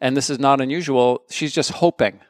and 0.01 0.17
this 0.17 0.31
is 0.31 0.39
not 0.39 0.61
unusual, 0.61 1.25
she's 1.31 1.53
just 1.53 1.73
hoping 1.73 2.21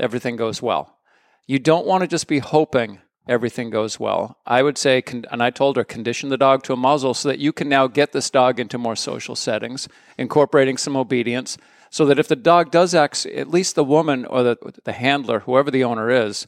everything 0.00 0.36
goes 0.36 0.62
well. 0.62 0.98
You 1.46 1.58
don't 1.58 1.86
want 1.86 2.02
to 2.02 2.08
just 2.08 2.26
be 2.26 2.38
hoping 2.38 3.00
everything 3.28 3.70
goes 3.70 4.00
well. 4.00 4.38
I 4.46 4.62
would 4.62 4.78
say, 4.78 5.02
and 5.30 5.42
I 5.42 5.50
told 5.50 5.76
her, 5.76 5.84
condition 5.84 6.28
the 6.28 6.36
dog 6.36 6.62
to 6.64 6.72
a 6.72 6.76
muzzle 6.76 7.14
so 7.14 7.28
that 7.28 7.38
you 7.38 7.52
can 7.52 7.68
now 7.68 7.86
get 7.86 8.12
this 8.12 8.30
dog 8.30 8.58
into 8.58 8.78
more 8.78 8.96
social 8.96 9.36
settings, 9.36 9.88
incorporating 10.18 10.76
some 10.76 10.96
obedience, 10.96 11.56
so 11.90 12.06
that 12.06 12.18
if 12.18 12.28
the 12.28 12.36
dog 12.36 12.70
does 12.70 12.94
act, 12.94 13.26
at 13.26 13.50
least 13.50 13.74
the 13.74 13.84
woman 13.84 14.24
or 14.24 14.42
the, 14.42 14.56
the 14.84 14.92
handler, 14.92 15.40
whoever 15.40 15.70
the 15.70 15.84
owner 15.84 16.10
is, 16.10 16.46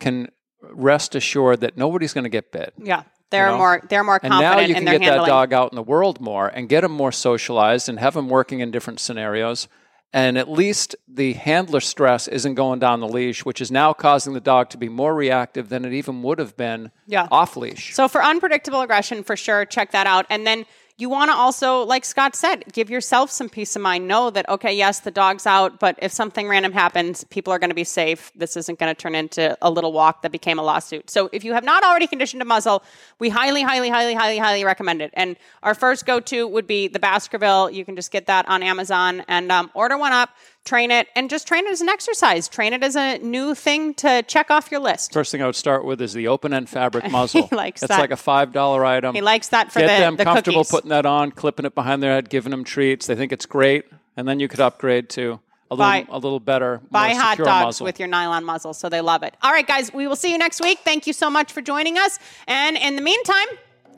can 0.00 0.28
rest 0.62 1.14
assured 1.14 1.60
that 1.60 1.76
nobody's 1.76 2.12
going 2.12 2.24
to 2.24 2.30
get 2.30 2.52
bit. 2.52 2.72
Yeah. 2.78 3.02
They're 3.30 3.46
you 3.46 3.52
know? 3.52 3.58
more 3.58 3.82
they're 3.88 4.04
more 4.04 4.20
confident 4.20 4.44
and 4.44 4.56
now 4.56 4.60
you 4.60 4.74
can 4.74 4.84
get 4.84 5.00
handling. 5.00 5.20
that 5.22 5.26
dog 5.26 5.52
out 5.54 5.72
in 5.72 5.76
the 5.76 5.82
world 5.82 6.20
more 6.20 6.48
and 6.48 6.68
get 6.68 6.84
him 6.84 6.92
more 6.92 7.12
socialized 7.12 7.88
and 7.88 7.98
have 7.98 8.14
him 8.14 8.28
working 8.28 8.60
in 8.60 8.70
different 8.70 9.00
scenarios 9.00 9.68
and 10.12 10.36
at 10.36 10.50
least 10.50 10.94
the 11.08 11.32
handler 11.32 11.80
stress 11.80 12.28
isn't 12.28 12.54
going 12.54 12.78
down 12.78 13.00
the 13.00 13.08
leash, 13.08 13.44
which 13.44 13.60
is 13.60 13.70
now 13.70 13.92
causing 13.92 14.34
the 14.34 14.40
dog 14.40 14.68
to 14.70 14.76
be 14.76 14.88
more 14.88 15.14
reactive 15.14 15.68
than 15.68 15.84
it 15.84 15.92
even 15.92 16.22
would 16.22 16.38
have 16.38 16.56
been 16.56 16.90
yeah. 17.06 17.28
off 17.30 17.56
leash. 17.56 17.94
So, 17.94 18.08
for 18.08 18.22
unpredictable 18.22 18.82
aggression, 18.82 19.22
for 19.22 19.36
sure, 19.36 19.64
check 19.64 19.92
that 19.92 20.06
out. 20.06 20.26
And 20.28 20.46
then 20.46 20.66
you 20.98 21.08
want 21.08 21.30
to 21.30 21.34
also, 21.34 21.82
like 21.84 22.04
Scott 22.04 22.36
said, 22.36 22.64
give 22.72 22.90
yourself 22.90 23.30
some 23.30 23.48
peace 23.48 23.74
of 23.76 23.82
mind. 23.82 24.06
Know 24.06 24.30
that, 24.30 24.48
okay, 24.48 24.72
yes, 24.72 25.00
the 25.00 25.10
dog's 25.10 25.46
out, 25.46 25.80
but 25.80 25.98
if 26.00 26.12
something 26.12 26.46
random 26.46 26.72
happens, 26.72 27.24
people 27.24 27.52
are 27.52 27.58
going 27.58 27.70
to 27.70 27.74
be 27.74 27.84
safe. 27.84 28.30
This 28.34 28.56
isn't 28.56 28.78
going 28.78 28.94
to 28.94 29.00
turn 29.00 29.14
into 29.14 29.56
a 29.62 29.70
little 29.70 29.92
walk 29.92 30.22
that 30.22 30.32
became 30.32 30.58
a 30.58 30.62
lawsuit. 30.62 31.10
So 31.10 31.30
if 31.32 31.44
you 31.44 31.54
have 31.54 31.64
not 31.64 31.82
already 31.82 32.06
conditioned 32.06 32.42
a 32.42 32.44
muzzle, 32.44 32.82
we 33.18 33.30
highly, 33.30 33.62
highly, 33.62 33.88
highly, 33.88 34.14
highly, 34.14 34.38
highly 34.38 34.64
recommend 34.64 35.02
it. 35.02 35.10
And 35.14 35.36
our 35.62 35.74
first 35.74 36.06
go 36.06 36.20
to 36.20 36.46
would 36.46 36.66
be 36.66 36.88
the 36.88 36.98
Baskerville. 36.98 37.70
You 37.70 37.84
can 37.84 37.96
just 37.96 38.10
get 38.10 38.26
that 38.26 38.46
on 38.48 38.62
Amazon 38.62 39.24
and 39.28 39.50
um, 39.50 39.70
order 39.74 39.96
one 39.96 40.12
up 40.12 40.30
train 40.64 40.90
it 40.90 41.08
and 41.16 41.28
just 41.28 41.46
train 41.46 41.66
it 41.66 41.70
as 41.72 41.80
an 41.80 41.88
exercise. 41.88 42.48
Train 42.48 42.72
it 42.72 42.82
as 42.82 42.96
a 42.96 43.18
new 43.18 43.54
thing 43.54 43.94
to 43.94 44.22
check 44.22 44.50
off 44.50 44.70
your 44.70 44.80
list. 44.80 45.12
First 45.12 45.32
thing 45.32 45.42
I 45.42 45.46
would 45.46 45.56
start 45.56 45.84
with 45.84 46.00
is 46.00 46.12
the 46.12 46.28
open 46.28 46.52
end 46.52 46.68
fabric 46.68 47.10
muzzle. 47.10 47.48
he 47.48 47.56
likes 47.56 47.82
it's 47.82 47.88
that. 47.88 47.98
like 48.00 48.10
a 48.10 48.16
five 48.16 48.52
dollar 48.52 48.84
item. 48.84 49.14
He 49.14 49.20
likes 49.20 49.48
that 49.48 49.72
for 49.72 49.80
Get 49.80 49.86
the, 49.96 50.00
them 50.00 50.16
the 50.16 50.24
comfortable 50.24 50.60
cookies. 50.60 50.70
putting 50.70 50.90
that 50.90 51.06
on, 51.06 51.30
clipping 51.32 51.64
it 51.66 51.74
behind 51.74 52.02
their 52.02 52.12
head, 52.12 52.28
giving 52.30 52.50
them 52.50 52.64
treats. 52.64 53.06
They 53.06 53.14
think 53.14 53.32
it's 53.32 53.46
great, 53.46 53.86
and 54.16 54.26
then 54.28 54.40
you 54.40 54.48
could 54.48 54.60
upgrade 54.60 55.08
to 55.10 55.40
a 55.70 55.76
buy, 55.76 56.00
little, 56.00 56.14
a 56.14 56.18
little 56.18 56.40
better. 56.40 56.80
Buy 56.90 57.14
hot 57.14 57.38
dogs 57.38 57.64
muzzle. 57.64 57.84
with 57.84 57.98
your 57.98 58.08
nylon 58.08 58.44
muzzle, 58.44 58.74
so 58.74 58.88
they 58.88 59.00
love 59.00 59.22
it. 59.22 59.34
All 59.42 59.50
right, 59.52 59.66
guys, 59.66 59.92
we 59.92 60.06
will 60.06 60.16
see 60.16 60.30
you 60.30 60.38
next 60.38 60.60
week. 60.60 60.80
Thank 60.84 61.06
you 61.06 61.12
so 61.12 61.30
much 61.30 61.52
for 61.52 61.62
joining 61.62 61.98
us, 61.98 62.18
and 62.46 62.76
in 62.76 62.96
the 62.96 63.02
meantime. 63.02 63.46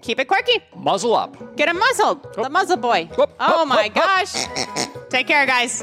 Keep 0.02 0.20
it 0.20 0.28
quirky. 0.28 0.60
Muzzle 0.76 1.16
up. 1.16 1.56
Get 1.56 1.66
him 1.66 1.78
muzzled. 1.78 2.26
Oh. 2.36 2.42
The 2.42 2.50
muzzle 2.50 2.76
boy. 2.76 3.08
Oh 3.40 3.64
my 3.64 3.88
gosh. 3.88 4.34
Take 5.08 5.26
care, 5.26 5.46
guys. 5.46 5.82